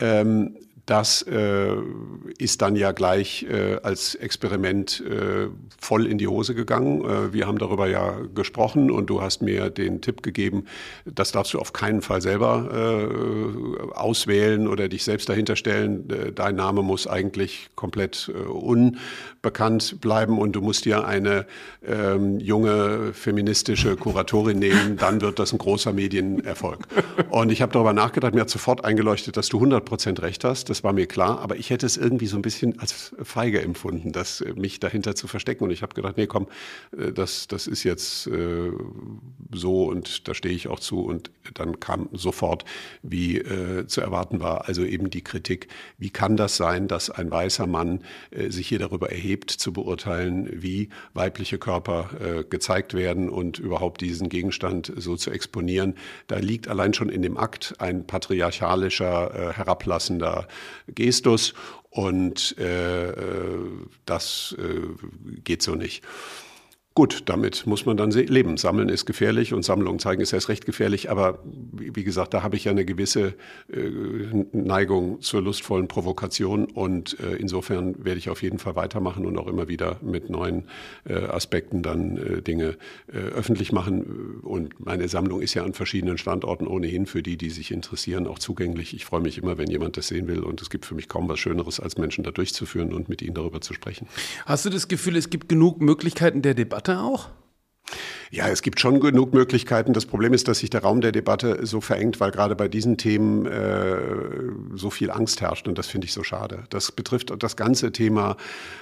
[0.00, 0.56] Ähm,
[0.88, 1.76] das äh,
[2.38, 7.04] ist dann ja gleich äh, als Experiment äh, voll in die Hose gegangen.
[7.04, 10.64] Äh, wir haben darüber ja gesprochen und du hast mir den Tipp gegeben,
[11.04, 16.08] das darfst du auf keinen Fall selber äh, auswählen oder dich selbst dahinter stellen.
[16.08, 21.44] Äh, dein Name muss eigentlich komplett unbekannt bleiben und du musst dir eine
[21.86, 26.80] ähm, junge feministische Kuratorin nehmen, dann wird das ein großer Medienerfolg.
[27.30, 30.70] Und ich habe darüber nachgedacht, mir hat sofort eingeleuchtet, dass du 100 Prozent recht hast.
[30.70, 33.60] Das das war mir klar, aber ich hätte es irgendwie so ein bisschen als feige
[33.60, 35.64] empfunden, das äh, mich dahinter zu verstecken.
[35.64, 36.46] Und ich habe gedacht, nee, komm,
[36.96, 38.70] äh, das, das ist jetzt äh,
[39.52, 41.00] so und da stehe ich auch zu.
[41.00, 42.64] Und dann kam sofort,
[43.02, 45.66] wie äh, zu erwarten war, also eben die Kritik,
[45.98, 50.48] wie kann das sein, dass ein weißer Mann äh, sich hier darüber erhebt, zu beurteilen,
[50.62, 55.96] wie weibliche Körper äh, gezeigt werden und überhaupt diesen Gegenstand so zu exponieren.
[56.28, 60.46] Da liegt allein schon in dem Akt ein patriarchalischer, herablassender
[60.86, 61.54] Gestus
[61.90, 63.58] und äh, äh,
[64.04, 64.80] das äh,
[65.42, 66.04] geht so nicht.
[66.98, 68.56] Gut, damit muss man dann leben.
[68.56, 71.12] Sammeln ist gefährlich und Sammlungen zeigen ist erst recht gefährlich.
[71.12, 71.38] Aber
[71.70, 73.34] wie gesagt, da habe ich ja eine gewisse
[73.72, 73.88] äh,
[74.50, 76.64] Neigung zur lustvollen Provokation.
[76.64, 80.64] Und äh, insofern werde ich auf jeden Fall weitermachen und auch immer wieder mit neuen
[81.04, 82.76] äh, Aspekten dann Dinge
[83.06, 84.40] öffentlich machen.
[84.42, 88.40] Und meine Sammlung ist ja an verschiedenen Standorten ohnehin für die, die sich interessieren, auch
[88.40, 88.92] zugänglich.
[88.92, 90.40] Ich freue mich immer, wenn jemand das sehen will.
[90.40, 93.34] Und es gibt für mich kaum was Schöneres, als Menschen da durchzuführen und mit ihnen
[93.34, 94.08] darüber zu sprechen.
[94.46, 96.87] Hast du das Gefühl, es gibt genug Möglichkeiten der Debatte?
[96.88, 97.28] Debatte auch?
[98.30, 99.94] Ja, es gibt schon genug Möglichkeiten.
[99.94, 102.98] Das Problem ist, dass sich der Raum der Debatte so verengt, weil gerade bei diesen
[102.98, 103.96] Themen äh,
[104.74, 106.64] so viel Angst herrscht und das finde ich so schade.
[106.68, 108.36] Das betrifft das ganze Thema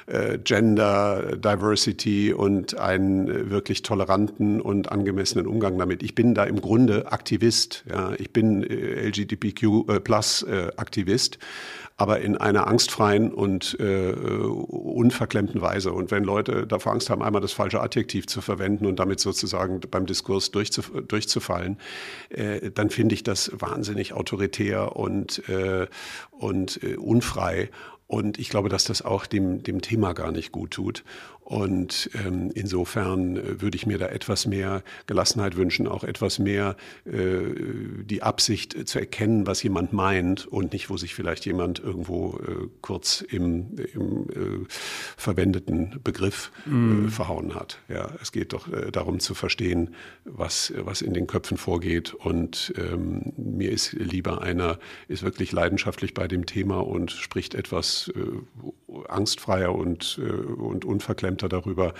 [0.07, 6.03] äh, Gender, Diversity und einen wirklich toleranten und angemessenen Umgang damit.
[6.03, 7.85] Ich bin da im Grunde Aktivist.
[7.89, 10.03] Ja, ich bin äh, LGBTQ
[11.99, 15.93] aber in einer angstfreien und äh, unverklemmten Weise.
[15.93, 19.81] Und wenn Leute davor Angst haben, einmal das falsche Adjektiv zu verwenden und damit sozusagen
[19.91, 21.79] beim Diskurs durchzuf durchzufallen,
[22.29, 25.87] äh, dann finde ich das wahnsinnig autoritär und, äh,
[26.33, 27.71] und äh, unfrei.
[28.09, 31.03] Und ich glaube, dass das auch dem, dem Thema gar nicht gut tut.
[31.47, 36.75] Und ähm, insofern äh, würde ich mir da etwas mehr Gelassenheit wünschen, auch etwas mehr
[37.05, 37.39] äh,
[38.03, 42.67] die Absicht zu erkennen, was jemand meint und nicht, wo sich vielleicht jemand irgendwo äh,
[42.81, 44.67] kurz im, im äh,
[45.17, 47.07] verwendeten Begriff mm.
[47.11, 47.79] verhauen hat.
[47.89, 49.95] Ja, es geht doch äh, darum zu verstehen,
[50.25, 52.13] was, was in den Köpfen vorgeht.
[52.13, 58.13] Und ähm, mir ist lieber einer, ist wirklich leidenschaftlich bei dem Thema und spricht etwas
[58.17, 61.95] äh, angstfreier und, und unverklemmt transparenter darüber,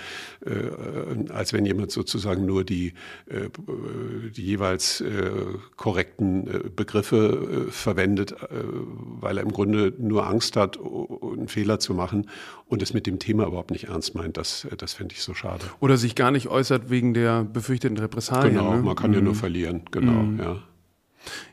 [0.45, 2.93] äh, als wenn jemand sozusagen nur die,
[3.27, 3.49] äh,
[4.35, 5.31] die jeweils äh,
[5.75, 11.79] korrekten äh, Begriffe äh, verwendet, äh, weil er im Grunde nur Angst hat, einen Fehler
[11.79, 12.29] zu machen
[12.67, 14.37] und es mit dem Thema überhaupt nicht ernst meint.
[14.37, 15.65] Das, das fände ich so schade.
[15.79, 18.55] Oder sich gar nicht äußert wegen der befürchteten Repressalien.
[18.55, 18.81] Genau, ne?
[18.81, 19.17] man kann mhm.
[19.17, 20.39] ja nur verlieren, genau, mhm.
[20.39, 20.63] ja.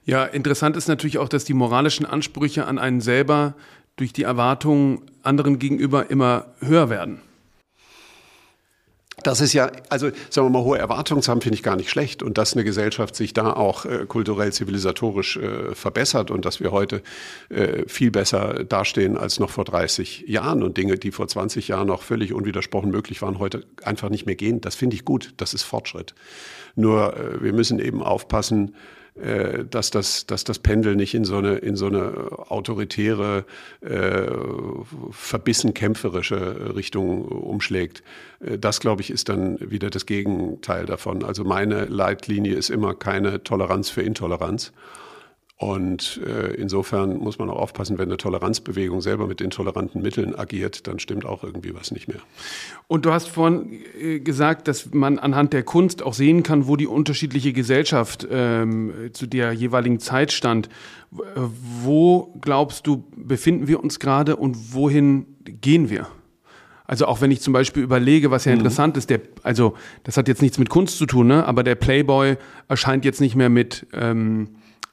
[0.05, 3.57] Ja, interessant ist natürlich auch, dass die moralischen Ansprüche an einen selber
[3.97, 7.21] durch die Erwartungen anderen gegenüber immer höher werden.
[9.25, 11.91] Das ist ja, also sagen wir mal, hohe Erwartungen zu haben, finde ich gar nicht
[11.91, 12.23] schlecht.
[12.23, 16.71] Und dass eine Gesellschaft sich da auch äh, kulturell, zivilisatorisch äh, verbessert und dass wir
[16.73, 17.03] heute
[17.49, 21.89] äh, viel besser dastehen als noch vor 30 Jahren und Dinge, die vor 20 Jahren
[21.89, 25.33] noch völlig unwidersprochen möglich waren, heute einfach nicht mehr gehen, das finde ich gut.
[25.39, 26.15] Das ist Fortschritt.
[26.77, 28.75] Nur äh, wir müssen eben aufpassen,
[29.71, 33.45] dass, das, dass das Pendel nicht in so eine, in so eine autoritäre,
[33.81, 34.27] äh,
[35.11, 38.03] verbissen kämpferische Richtung umschlägt.
[38.41, 41.25] Äh, das, glaube ich, ist dann wieder das Gegenteil davon.
[41.25, 44.73] Also meine Leitlinie ist immer keine Toleranz für Intoleranz.
[45.57, 50.89] Und äh, insofern muss man auch aufpassen, wenn eine Toleranzbewegung selber mit intoleranten Mitteln agiert,
[50.89, 52.19] dann stimmt auch irgendwie was nicht mehr.
[52.89, 56.75] Und du hast vorhin äh, gesagt, dass man anhand der Kunst auch sehen kann, wo
[56.75, 60.69] die unterschiedliche Gesellschaft ähm, zu der jeweiligen Zeit stand.
[61.13, 66.09] Wo glaubst du, befinden wir uns gerade und wohin gehen wir?
[66.85, 68.59] Also auch wenn ich zum Beispiel überlege, was ja mhm.
[68.59, 71.47] interessant ist, der, also das hat jetzt nichts mit Kunst zu tun, ne?
[71.47, 72.37] aber der Playboy
[72.69, 74.49] erscheint jetzt nicht mehr mit ähm,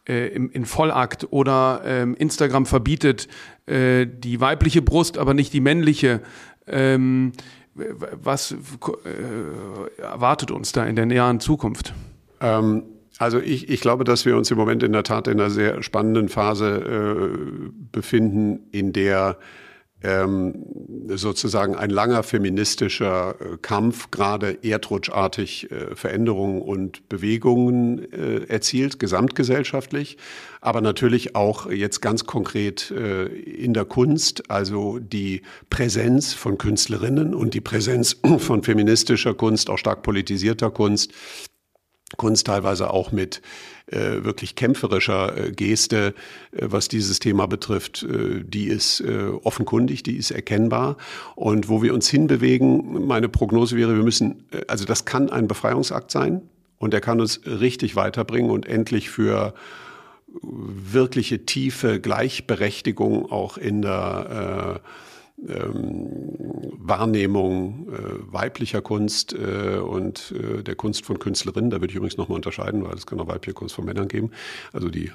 [0.07, 3.27] äh, in Vollakt oder ähm, Instagram verbietet
[3.65, 6.21] äh, die weibliche Brust, aber nicht die männliche.
[6.67, 7.31] Ähm,
[7.73, 11.93] was äh, erwartet uns da in der näheren Zukunft?
[12.39, 12.83] Ähm,
[13.17, 15.83] also ich, ich glaube, dass wir uns im Moment in der Tat in einer sehr
[15.83, 19.37] spannenden Phase äh, befinden, in der
[20.03, 20.53] ähm,
[21.07, 30.17] sozusagen ein langer feministischer äh, Kampf gerade erdrutschartig äh, Veränderungen und Bewegungen äh, erzielt, gesamtgesellschaftlich,
[30.59, 37.33] aber natürlich auch jetzt ganz konkret äh, in der Kunst, also die Präsenz von Künstlerinnen
[37.35, 41.11] und die Präsenz von feministischer Kunst, auch stark politisierter Kunst,
[42.17, 43.41] Kunst teilweise auch mit
[43.87, 46.13] äh, wirklich kämpferischer äh, Geste,
[46.51, 50.97] äh, was dieses Thema betrifft, äh, die ist äh, offenkundig, die ist erkennbar.
[51.35, 55.47] Und wo wir uns hinbewegen, meine Prognose wäre, wir müssen, äh, also das kann ein
[55.47, 56.41] Befreiungsakt sein
[56.77, 59.53] und der kann uns richtig weiterbringen und endlich für
[60.41, 64.87] wirkliche tiefe Gleichberechtigung auch in der äh,
[65.47, 71.69] ähm, Wahrnehmung äh, weiblicher Kunst äh, und äh, der Kunst von Künstlerinnen.
[71.69, 74.31] Da würde ich übrigens nochmal unterscheiden, weil es kann auch weibliche Kunst von Männern geben,
[74.73, 75.11] also die äh,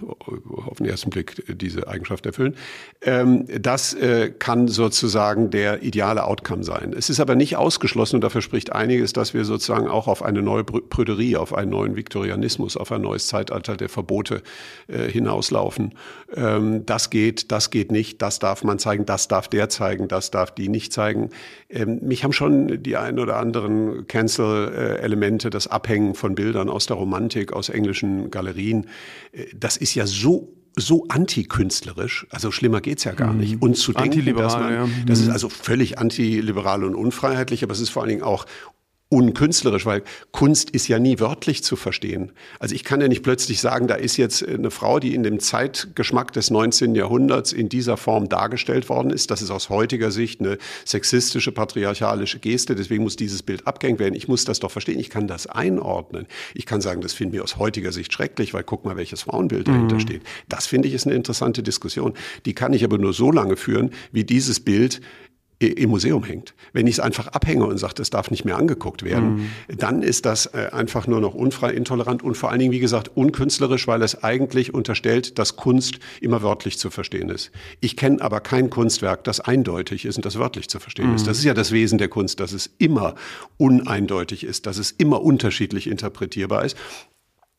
[0.66, 2.56] auf den ersten Blick diese Eigenschaft erfüllen.
[3.02, 6.94] Ähm, das äh, kann sozusagen der ideale Outcome sein.
[6.96, 10.42] Es ist aber nicht ausgeschlossen, und dafür spricht einiges, dass wir sozusagen auch auf eine
[10.42, 14.42] neue Prüderie, auf einen neuen Viktorianismus, auf ein neues Zeitalter der Verbote
[14.88, 15.94] äh, hinauslaufen.
[16.34, 20.30] Ähm, das geht, das geht nicht, das darf man zeigen, das darf der zeigen, das
[20.30, 21.30] darf die nicht zeigen.
[21.68, 26.96] Ähm, mich haben schon die ein oder anderen Cancel-Elemente, das Abhängen von Bildern aus der
[26.96, 28.86] Romantik, aus englischen Galerien.
[29.32, 33.54] Äh, das ist ja so so antikünstlerisch, also schlimmer geht's ja gar nicht.
[33.54, 33.62] Mhm.
[33.62, 35.32] Und zu denken, dass man, das ist mhm.
[35.32, 38.44] also völlig antiliberal und unfreiheitlich, aber es ist vor allen Dingen auch
[39.08, 40.02] unkünstlerisch, weil
[40.32, 42.32] Kunst ist ja nie wörtlich zu verstehen.
[42.58, 45.38] Also ich kann ja nicht plötzlich sagen, da ist jetzt eine Frau, die in dem
[45.38, 46.96] Zeitgeschmack des 19.
[46.96, 49.30] Jahrhunderts in dieser Form dargestellt worden ist.
[49.30, 52.74] Das ist aus heutiger Sicht eine sexistische, patriarchalische Geste.
[52.74, 54.16] Deswegen muss dieses Bild abgehängt werden.
[54.16, 54.98] Ich muss das doch verstehen.
[54.98, 56.26] Ich kann das einordnen.
[56.54, 59.68] Ich kann sagen, das finden wir aus heutiger Sicht schrecklich, weil guck mal, welches Frauenbild
[59.68, 60.00] dahinter mhm.
[60.00, 60.22] steht.
[60.48, 62.14] Das finde ich ist eine interessante Diskussion.
[62.44, 65.00] Die kann ich aber nur so lange führen, wie dieses Bild
[65.58, 66.54] im Museum hängt.
[66.72, 69.36] Wenn ich es einfach abhänge und sage, das darf nicht mehr angeguckt werden,
[69.68, 69.78] mhm.
[69.78, 73.10] dann ist das äh, einfach nur noch unfrei, intolerant und vor allen Dingen, wie gesagt,
[73.14, 77.52] unkünstlerisch, weil es eigentlich unterstellt, dass Kunst immer wörtlich zu verstehen ist.
[77.80, 81.16] Ich kenne aber kein Kunstwerk, das eindeutig ist und das wörtlich zu verstehen mhm.
[81.16, 81.26] ist.
[81.26, 83.14] Das ist ja das Wesen der Kunst, dass es immer
[83.56, 86.76] uneindeutig ist, dass es immer unterschiedlich interpretierbar ist.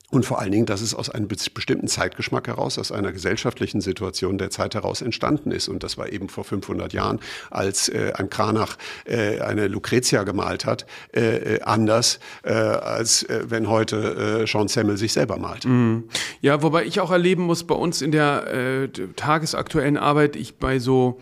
[0.10, 4.38] Und vor allen Dingen, dass es aus einem bestimmten Zeitgeschmack heraus, aus einer gesellschaftlichen Situation
[4.38, 5.68] der Zeit heraus entstanden ist.
[5.68, 7.20] Und das war eben vor 500 Jahren,
[7.52, 13.44] als äh, ein Kranach äh, eine Lucretia gemalt hat, äh, äh anders, äh, als äh,
[13.50, 15.66] wenn heute äh, Sean Semmel sich selber malt.
[15.66, 16.06] Mhm.
[16.40, 18.88] Ja, wobei ich auch erleben muss, bei uns in der äh,
[19.18, 21.20] tagesaktuellen Arbeit, ich bei so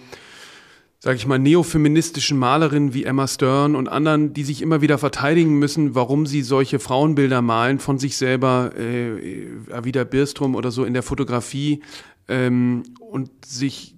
[0.99, 5.59] sage ich mal, neofeministischen Malerinnen wie Emma Stern und anderen, die sich immer wieder verteidigen
[5.59, 10.93] müssen, warum sie solche Frauenbilder malen von sich selber, äh, Avida Birstrom oder so in
[10.93, 11.81] der Fotografie
[12.27, 13.95] ähm, und sich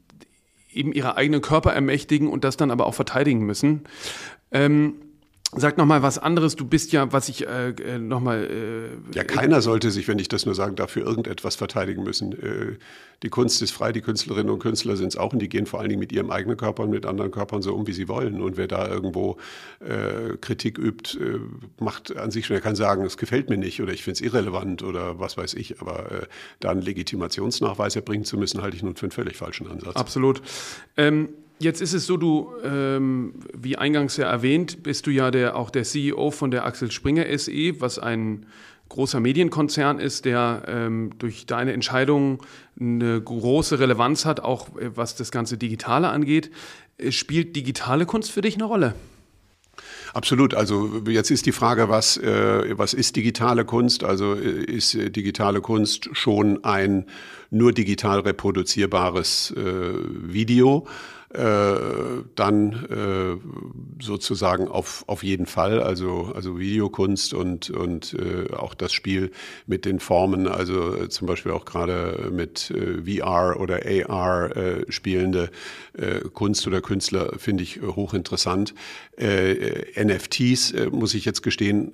[0.74, 3.86] eben ihre eigenen Körper ermächtigen und das dann aber auch verteidigen müssen.
[4.52, 4.96] Ähm,
[5.56, 6.58] Sag noch mal was anderes.
[6.58, 8.44] Du bist ja, was ich äh, äh noch mal.
[8.44, 12.34] Äh, ja, keiner sollte sich, wenn ich das nur sagen darf, für irgendetwas verteidigen müssen.
[12.34, 12.78] Äh,
[13.24, 15.80] die Kunst ist frei, die Künstlerinnen und Künstler sind es auch und die gehen vor
[15.80, 18.42] allen Dingen mit ihrem eigenen Körper und mit anderen Körpern so um, wie sie wollen.
[18.42, 19.38] Und wer da irgendwo
[19.80, 21.40] äh, Kritik übt, äh,
[21.80, 24.22] macht an sich schon, er kann sagen, es gefällt mir nicht oder ich finde es
[24.22, 25.80] irrelevant oder was weiß ich.
[25.80, 26.28] Aber
[26.60, 29.96] da einen Legitimationsnachweis erbringen zu müssen, halte ich nun für einen völlig falschen Ansatz.
[29.96, 30.42] Absolut.
[30.98, 31.30] Ähm
[31.60, 35.72] Jetzt ist es so, du, ähm, wie eingangs ja erwähnt, bist du ja der, auch
[35.72, 38.46] der CEO von der Axel Springer SE, was ein
[38.90, 42.44] großer Medienkonzern ist, der ähm, durch deine Entscheidung
[42.80, 46.52] eine große Relevanz hat, auch äh, was das ganze Digitale angeht.
[46.98, 48.94] Äh, spielt digitale Kunst für dich eine Rolle?
[50.14, 50.54] Absolut.
[50.54, 54.04] Also jetzt ist die Frage, was, äh, was ist digitale Kunst?
[54.04, 57.06] Also äh, ist äh, digitale Kunst schon ein
[57.50, 60.88] nur digital reproduzierbares äh, Video?
[61.34, 68.74] Äh, dann äh, sozusagen auf, auf jeden Fall, also, also Videokunst und, und äh, auch
[68.74, 69.32] das Spiel
[69.66, 72.74] mit den Formen, also zum Beispiel auch gerade mit
[73.06, 74.52] VR oder AR
[74.90, 75.50] spielende
[76.34, 78.74] Kunst oder Künstler finde ich hochinteressant.
[79.20, 81.94] NFTs, muss ich jetzt gestehen,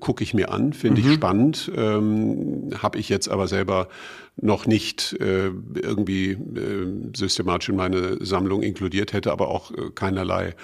[0.00, 1.08] gucke ich mir an, finde mhm.
[1.08, 3.88] ich spannend, ähm, habe ich jetzt aber selber
[4.36, 10.54] noch nicht äh, irgendwie äh, systematisch in meine Sammlung inkludiert, hätte aber auch äh, keinerlei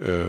[0.00, 0.24] äh,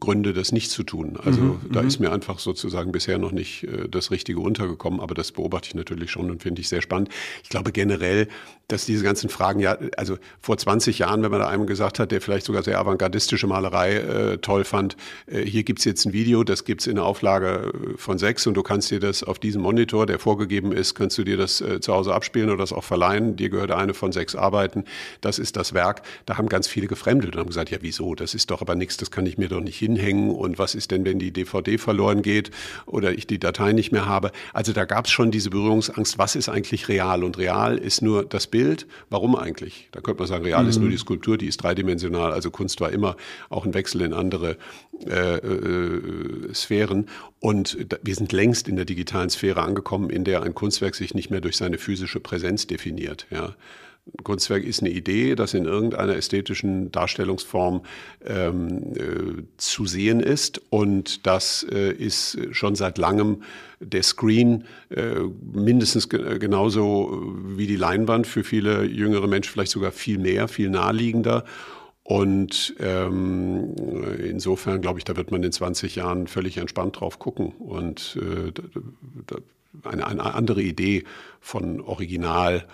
[0.00, 1.18] Gründe, das nicht zu tun.
[1.22, 1.88] Also mhm, da mhm.
[1.88, 5.74] ist mir einfach sozusagen bisher noch nicht äh, das Richtige untergekommen, aber das beobachte ich
[5.74, 7.08] natürlich schon und finde ich sehr spannend.
[7.42, 8.28] Ich glaube generell,
[8.68, 12.10] dass diese ganzen Fragen ja, also vor 20 Jahren, wenn man da einem gesagt hat,
[12.10, 16.44] der vielleicht sogar sehr avantgardistische Malerei äh, toll fand, äh, hier gibt's jetzt ein Video,
[16.44, 20.06] das gibt's in der Auflage von sechs und du kannst dir das auf diesem Monitor,
[20.06, 23.36] der vorgegeben ist, kannst du dir das zu Hause abspielen oder das auch verleihen.
[23.36, 24.84] Dir gehört eine von sechs Arbeiten,
[25.20, 26.02] das ist das Werk.
[26.26, 28.96] Da haben ganz viele gefremdet und haben gesagt, ja wieso, das ist doch aber nichts,
[28.96, 32.22] das kann ich mir doch nicht hinhängen und was ist denn, wenn die DVD verloren
[32.22, 32.50] geht
[32.86, 34.32] oder ich die Datei nicht mehr habe.
[34.52, 38.24] Also da gab es schon diese Berührungsangst, was ist eigentlich real und real ist nur
[38.24, 38.86] das Bild.
[39.08, 39.88] Warum eigentlich?
[39.92, 40.68] Da könnte man sagen, real mhm.
[40.68, 40.92] ist nur mhm.
[40.92, 43.16] die Skulptur, die ist dreidimensional, also Kunst war immer
[43.48, 44.56] auch ein Wechsel in andere
[45.06, 47.06] äh, äh, Sphären
[47.40, 51.30] und wir sind längst in der digitalen Sphäre angekommen, in der ein Kunstwerk sich nicht
[51.30, 53.26] mehr durch seine physische Präsenz definiert.
[53.30, 53.54] Ja.
[54.24, 57.82] Kunstwerk ist eine Idee, das in irgendeiner ästhetischen Darstellungsform
[58.26, 60.60] ähm, äh, zu sehen ist.
[60.70, 63.42] Und das äh, ist schon seit langem
[63.78, 65.20] der Screen äh,
[65.52, 70.70] mindestens ge genauso wie die Leinwand für viele jüngere Menschen, vielleicht sogar viel mehr, viel
[70.70, 71.44] naheliegender.
[72.04, 73.74] Und ähm,
[74.18, 78.52] insofern glaube ich, da wird man in 20 Jahren völlig entspannt drauf gucken und äh,
[79.88, 81.04] eine, eine andere Idee
[81.40, 82.66] von Original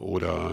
[0.00, 0.52] oder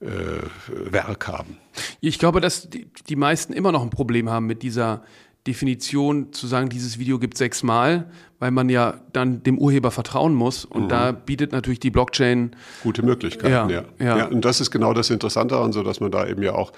[0.00, 1.56] äh, äh, Werk haben.
[2.00, 5.02] Ich glaube, dass die, die meisten immer noch ein Problem haben mit dieser
[5.46, 10.64] Definition zu sagen, dieses Video gibt sechsmal, weil man ja dann dem Urheber vertrauen muss.
[10.64, 10.88] Und mhm.
[10.88, 13.52] da bietet natürlich die Blockchain gute Möglichkeiten.
[13.52, 13.84] Ja, ja.
[13.98, 14.18] ja.
[14.18, 16.72] ja und das ist genau das Interessante daran, so dass man da eben ja auch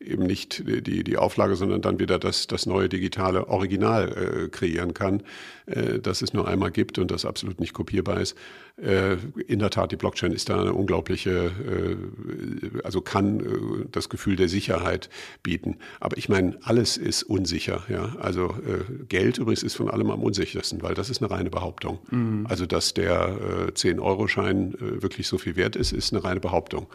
[0.00, 4.94] eben nicht die, die Auflage, sondern dann wieder das, das neue digitale Original äh, kreieren
[4.94, 5.22] kann,
[5.66, 8.36] äh, das es nur einmal gibt und das absolut nicht kopierbar ist.
[8.82, 14.08] Äh, in der Tat, die Blockchain ist da eine unglaubliche, äh, also kann äh, das
[14.08, 15.10] Gefühl der Sicherheit
[15.42, 15.76] bieten.
[16.00, 17.84] Aber ich meine, alles ist unsicher.
[17.88, 18.16] Ja?
[18.20, 21.98] Also äh, Geld übrigens ist von allem am unsichersten, weil das ist eine reine Behauptung.
[22.10, 22.46] Mhm.
[22.48, 26.86] Also dass der äh, 10-Euro-Schein äh, wirklich so viel wert ist, ist eine reine Behauptung.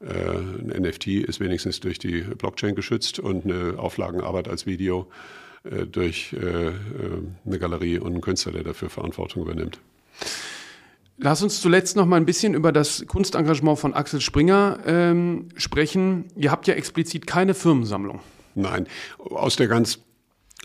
[0.00, 5.08] Äh, ein NFT ist wenigstens durch die Blockchain geschützt und eine Auflagenarbeit als Video
[5.64, 6.72] äh, durch äh,
[7.44, 9.80] eine Galerie und einen Künstler, der dafür Verantwortung übernimmt.
[11.20, 16.26] Lass uns zuletzt noch mal ein bisschen über das Kunstengagement von Axel Springer ähm, sprechen.
[16.36, 18.20] Ihr habt ja explizit keine Firmensammlung.
[18.54, 18.86] Nein,
[19.18, 19.98] aus der ganz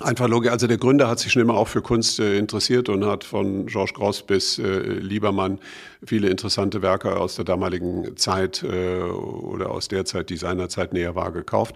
[0.01, 0.51] Einfach Logik.
[0.51, 3.67] Also der Gründer hat sich schon immer auch für Kunst äh, interessiert und hat von
[3.67, 5.59] Georges Gross bis äh, Liebermann
[6.03, 11.13] viele interessante Werke aus der damaligen Zeit äh, oder aus der Zeit, die seinerzeit näher
[11.13, 11.75] war, gekauft.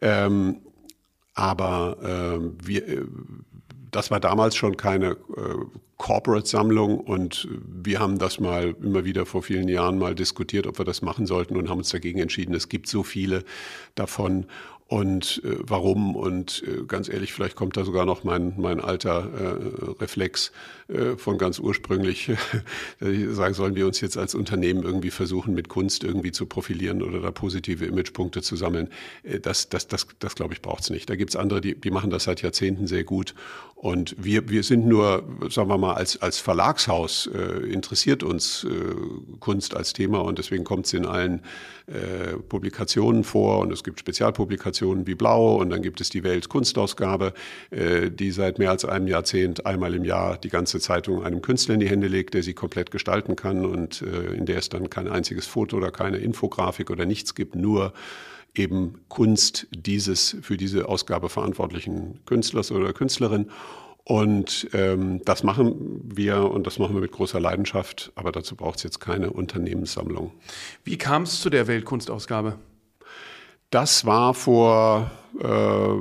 [0.00, 0.62] Ähm,
[1.34, 3.02] aber ähm, wir, äh,
[3.92, 5.16] das war damals schon keine äh,
[5.98, 10.84] Corporate-Sammlung und wir haben das mal immer wieder vor vielen Jahren mal diskutiert, ob wir
[10.84, 12.52] das machen sollten und haben uns dagegen entschieden.
[12.54, 13.44] Es gibt so viele
[13.94, 14.46] davon
[14.86, 16.14] und äh, warum.
[16.14, 20.52] Und äh, ganz ehrlich, vielleicht kommt da sogar noch mein, mein alter äh, Reflex
[20.88, 22.30] äh, von ganz ursprünglich,
[23.00, 26.46] dass ich sagen, sollen wir uns jetzt als Unternehmen irgendwie versuchen, mit Kunst irgendwie zu
[26.46, 28.90] profilieren oder da positive Imagepunkte zu sammeln.
[29.22, 31.08] Äh, das, das, das, das glaube ich, braucht es nicht.
[31.08, 33.34] Da gibt es andere, die, die machen das seit Jahrzehnten sehr gut.
[33.84, 38.68] Und wir, wir sind nur, sagen wir mal, als, als Verlagshaus äh, interessiert uns äh,
[39.40, 40.20] Kunst als Thema.
[40.20, 41.42] Und deswegen kommt es in allen
[41.86, 43.58] äh, Publikationen vor.
[43.58, 45.56] Und es gibt Spezialpublikationen wie Blau.
[45.56, 47.34] Und dann gibt es die Weltkunstausgabe,
[47.72, 51.74] äh, die seit mehr als einem Jahrzehnt einmal im Jahr die ganze Zeitung einem Künstler
[51.74, 53.66] in die Hände legt, der sie komplett gestalten kann.
[53.66, 57.54] Und äh, in der es dann kein einziges Foto oder keine Infografik oder nichts gibt,
[57.54, 57.92] nur
[58.54, 63.50] eben Kunst dieses für diese Ausgabe verantwortlichen Künstlers oder Künstlerin.
[64.04, 68.76] Und ähm, das machen wir und das machen wir mit großer Leidenschaft, aber dazu braucht
[68.76, 70.32] es jetzt keine Unternehmenssammlung.
[70.84, 72.58] Wie kam es zu der Weltkunstausgabe?
[73.70, 75.94] Das war vor äh,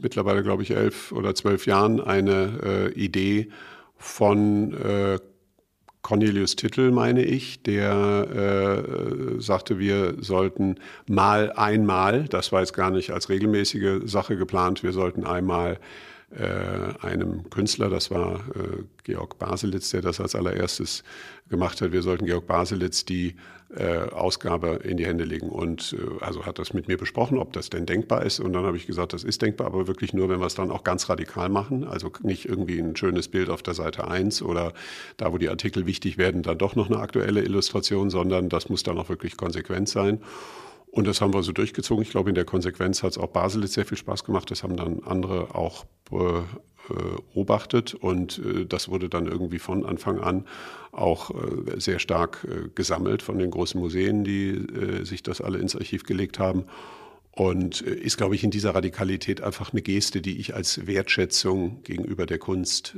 [0.00, 3.50] mittlerweile, glaube ich, elf oder zwölf Jahren eine äh, Idee
[3.96, 5.18] von äh,
[6.02, 8.86] Cornelius Tittel, meine ich, der
[9.36, 10.76] äh, sagte, wir sollten
[11.08, 15.78] mal einmal, das war jetzt gar nicht als regelmäßige Sache geplant, wir sollten einmal
[16.30, 21.02] äh, einem Künstler, das war äh, Georg Baselitz, der das als allererstes
[21.48, 21.92] gemacht hat.
[21.92, 23.34] Wir sollten Georg Baselitz die
[23.76, 25.48] äh, Ausgabe in die Hände legen.
[25.48, 28.40] Und äh, also hat das mit mir besprochen, ob das denn denkbar ist.
[28.40, 30.70] Und dann habe ich gesagt, das ist denkbar, aber wirklich nur, wenn wir es dann
[30.70, 31.84] auch ganz radikal machen.
[31.84, 34.72] Also nicht irgendwie ein schönes Bild auf der Seite 1 oder
[35.16, 38.82] da, wo die Artikel wichtig werden, dann doch noch eine aktuelle Illustration, sondern das muss
[38.82, 40.20] dann auch wirklich konsequent sein.
[40.90, 42.02] Und das haben wir so durchgezogen.
[42.02, 44.50] Ich glaube, in der Konsequenz hat es auch Baselitz sehr viel Spaß gemacht.
[44.50, 46.42] Das haben dann andere auch äh,
[47.32, 50.46] beobachtet und äh, das wurde dann irgendwie von Anfang an
[50.90, 56.02] auch äh, sehr stark gesammelt von den großen Museen, die sich das alle ins Archiv
[56.02, 56.64] gelegt haben.
[57.32, 62.26] Und ist, glaube ich, in dieser Radikalität einfach eine Geste, die ich als Wertschätzung gegenüber
[62.26, 62.96] der Kunst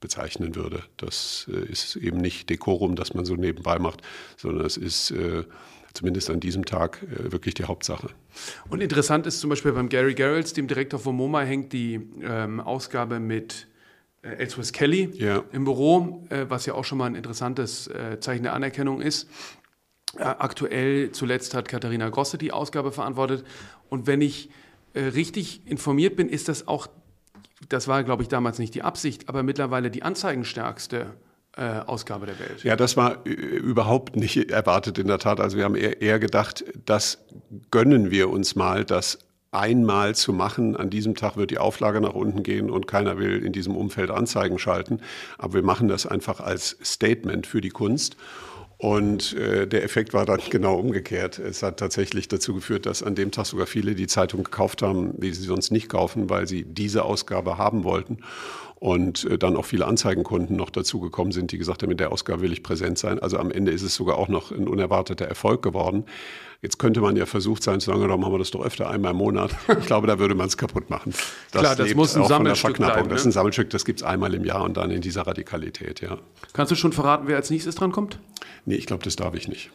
[0.00, 0.82] bezeichnen würde.
[0.96, 4.00] Das ist eben nicht Dekorum, das man so nebenbei macht,
[4.38, 5.14] sondern es ist
[5.92, 8.10] zumindest an diesem Tag äh, wirklich die Hauptsache.
[8.68, 12.60] Und interessant ist zum Beispiel beim Gary Gerrits, dem Direktor von MoMA, hängt die ähm,
[12.60, 13.66] Ausgabe mit
[14.22, 15.42] äh, Ellsworth Kelly ja.
[15.52, 19.28] im Büro, äh, was ja auch schon mal ein interessantes äh, Zeichen der Anerkennung ist.
[20.16, 23.44] Äh, aktuell zuletzt hat Katharina Grosse die Ausgabe verantwortet.
[23.88, 24.50] Und wenn ich
[24.94, 26.88] äh, richtig informiert bin, ist das auch,
[27.68, 31.14] das war glaube ich damals nicht die Absicht, aber mittlerweile die anzeigenstärkste
[31.58, 32.62] Ausgabe der Welt.
[32.62, 35.40] Ja, das war äh, überhaupt nicht erwartet in der Tat.
[35.40, 37.18] Also wir haben eher, eher gedacht, das
[37.70, 39.18] gönnen wir uns mal, das
[39.52, 40.76] einmal zu machen.
[40.76, 44.10] An diesem Tag wird die Auflage nach unten gehen und keiner will in diesem Umfeld
[44.10, 45.00] Anzeigen schalten.
[45.38, 48.16] Aber wir machen das einfach als Statement für die Kunst.
[48.80, 51.38] Und äh, der Effekt war dann genau umgekehrt.
[51.38, 55.20] Es hat tatsächlich dazu geführt, dass an dem Tag sogar viele die Zeitung gekauft haben,
[55.20, 58.20] die sie sonst nicht kaufen, weil sie diese Ausgabe haben wollten
[58.80, 62.40] und äh, dann auch viele Anzeigenkunden noch dazugekommen sind, die gesagt haben, in der Ausgabe
[62.40, 63.18] will ich präsent sein.
[63.18, 66.04] Also am Ende ist es sogar auch noch ein unerwarteter Erfolg geworden.
[66.62, 69.10] Jetzt könnte man ja versucht sein zu sagen, dann machen wir das doch öfter einmal
[69.10, 69.50] im Monat.
[69.78, 71.12] Ich glaube, da würde man es kaputt machen.
[71.52, 73.02] Das Klar, das muss ein Sammelstück bleiben.
[73.02, 73.08] Ne?
[73.08, 76.00] Das ist ein Sammelstück, das gibt es einmal im Jahr und dann in dieser Radikalität,
[76.00, 76.16] ja.
[76.54, 78.18] Kannst du schon verraten, wer als nächstes dran kommt?
[78.64, 79.70] Nee, ich glaube, das darf ich nicht.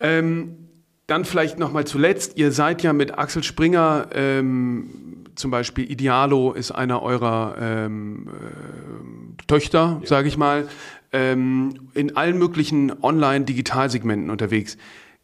[0.00, 0.68] Ähm,
[1.06, 6.52] dann vielleicht noch mal zuletzt, ihr seid ja mit Axel Springer ähm, zum Beispiel Idealo
[6.52, 10.06] ist einer eurer ähm, äh, Töchter, ja.
[10.06, 10.68] sage ich mal,
[11.12, 14.76] ähm, in allen möglichen Online-Digitalsegmenten unterwegs.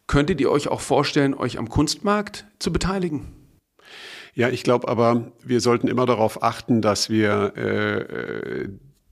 [0.07, 3.27] Könntet ihr euch auch vorstellen, euch am Kunstmarkt zu beteiligen?
[4.33, 8.69] Ja, ich glaube aber, wir sollten immer darauf achten, dass wir äh, äh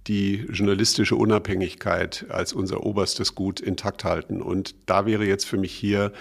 [0.07, 4.41] die journalistische Unabhängigkeit als unser oberstes Gut intakt halten.
[4.41, 6.11] Und da wäre jetzt für mich hier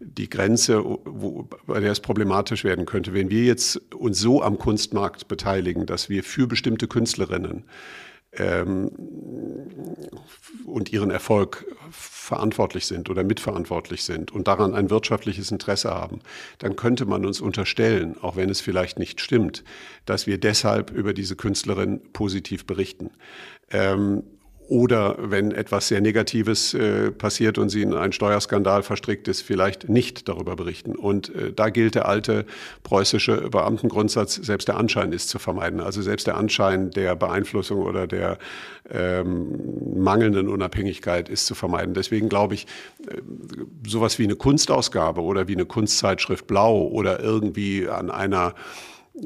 [0.00, 3.14] die Grenze, wo, bei der es problematisch werden könnte.
[3.14, 7.64] Wenn wir jetzt uns so am Kunstmarkt beteiligen, dass wir für bestimmte Künstlerinnen
[8.38, 8.90] ähm,
[10.66, 16.20] und ihren Erfolg verantwortlich sind oder mitverantwortlich sind und daran ein wirtschaftliches Interesse haben,
[16.58, 19.64] dann könnte man uns unterstellen, auch wenn es vielleicht nicht stimmt,
[20.04, 23.10] dass wir deshalb über diese Künstlerin positiv berichten.
[23.70, 24.22] Ähm,
[24.68, 29.88] oder wenn etwas sehr Negatives äh, passiert und sie in einen Steuerskandal verstrickt ist, vielleicht
[29.88, 30.96] nicht darüber berichten.
[30.96, 32.46] Und äh, da gilt der alte
[32.82, 35.80] preußische Beamtengrundsatz, selbst der Anschein ist zu vermeiden.
[35.80, 38.38] Also selbst der Anschein der Beeinflussung oder der
[38.90, 41.94] ähm, mangelnden Unabhängigkeit ist zu vermeiden.
[41.94, 42.66] Deswegen glaube ich,
[43.08, 43.20] äh,
[43.86, 48.54] sowas wie eine Kunstausgabe oder wie eine Kunstzeitschrift Blau oder irgendwie an einer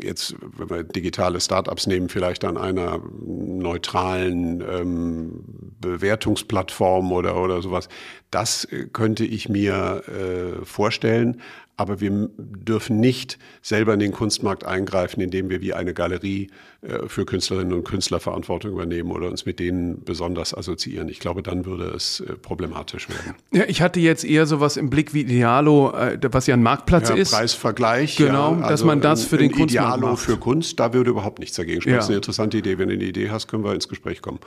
[0.03, 5.45] jetzt, wenn wir digitale Startups nehmen, vielleicht an einer neutralen ähm,
[5.81, 7.89] Bewertungsplattform oder, oder sowas.
[8.31, 11.41] Das äh, könnte ich mir äh, vorstellen.
[11.77, 16.49] Aber wir dürfen nicht selber in den Kunstmarkt eingreifen, indem wir wie eine Galerie
[16.83, 21.09] äh, für Künstlerinnen und Künstler Verantwortung übernehmen oder uns mit denen besonders assoziieren.
[21.09, 23.35] Ich glaube, dann würde es äh, problematisch werden.
[23.53, 27.09] Ja, ich hatte jetzt eher sowas im Blick wie Idealo, äh, was ja ein Marktplatz
[27.09, 27.33] ja, ist.
[27.33, 28.17] Preisvergleich.
[28.17, 30.23] Genau, ja, also dass man das für den Kunstmarkt Idealo macht.
[30.23, 31.93] für Kunst, da würde überhaupt nichts dagegen sprechen.
[31.93, 31.97] Ja.
[31.97, 32.79] Das ist eine interessante Idee.
[32.79, 34.41] Wenn du eine Idee hast, können wir ins Gespräch kommen.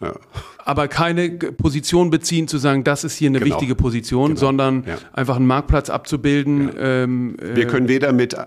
[0.00, 0.12] Ja.
[0.64, 3.54] Aber keine Position beziehen, zu sagen, das ist hier eine genau.
[3.54, 4.40] wichtige Position, genau.
[4.40, 6.70] sondern einfach einen Marktplatz abzubilden.
[6.78, 8.38] Ähm, äh Wir können weder mit äh,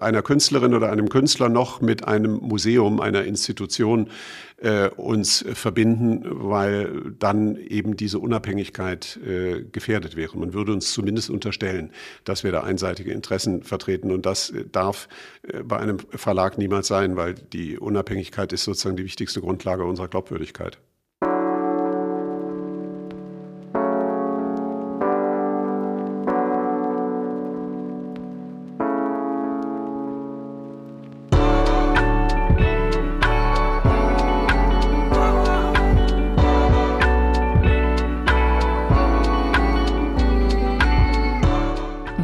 [0.00, 4.10] einer Künstlerin oder einem Künstler noch mit einem Museum, einer Institution
[4.58, 10.36] äh, uns verbinden, weil dann eben diese Unabhängigkeit äh, gefährdet wäre.
[10.38, 11.90] Man würde uns zumindest unterstellen,
[12.24, 15.08] dass wir da einseitige Interessen vertreten und das äh, darf
[15.42, 20.08] äh, bei einem Verlag niemals sein, weil die Unabhängigkeit ist sozusagen die wichtigste Grundlage unserer
[20.08, 20.78] Glaubwürdigkeit.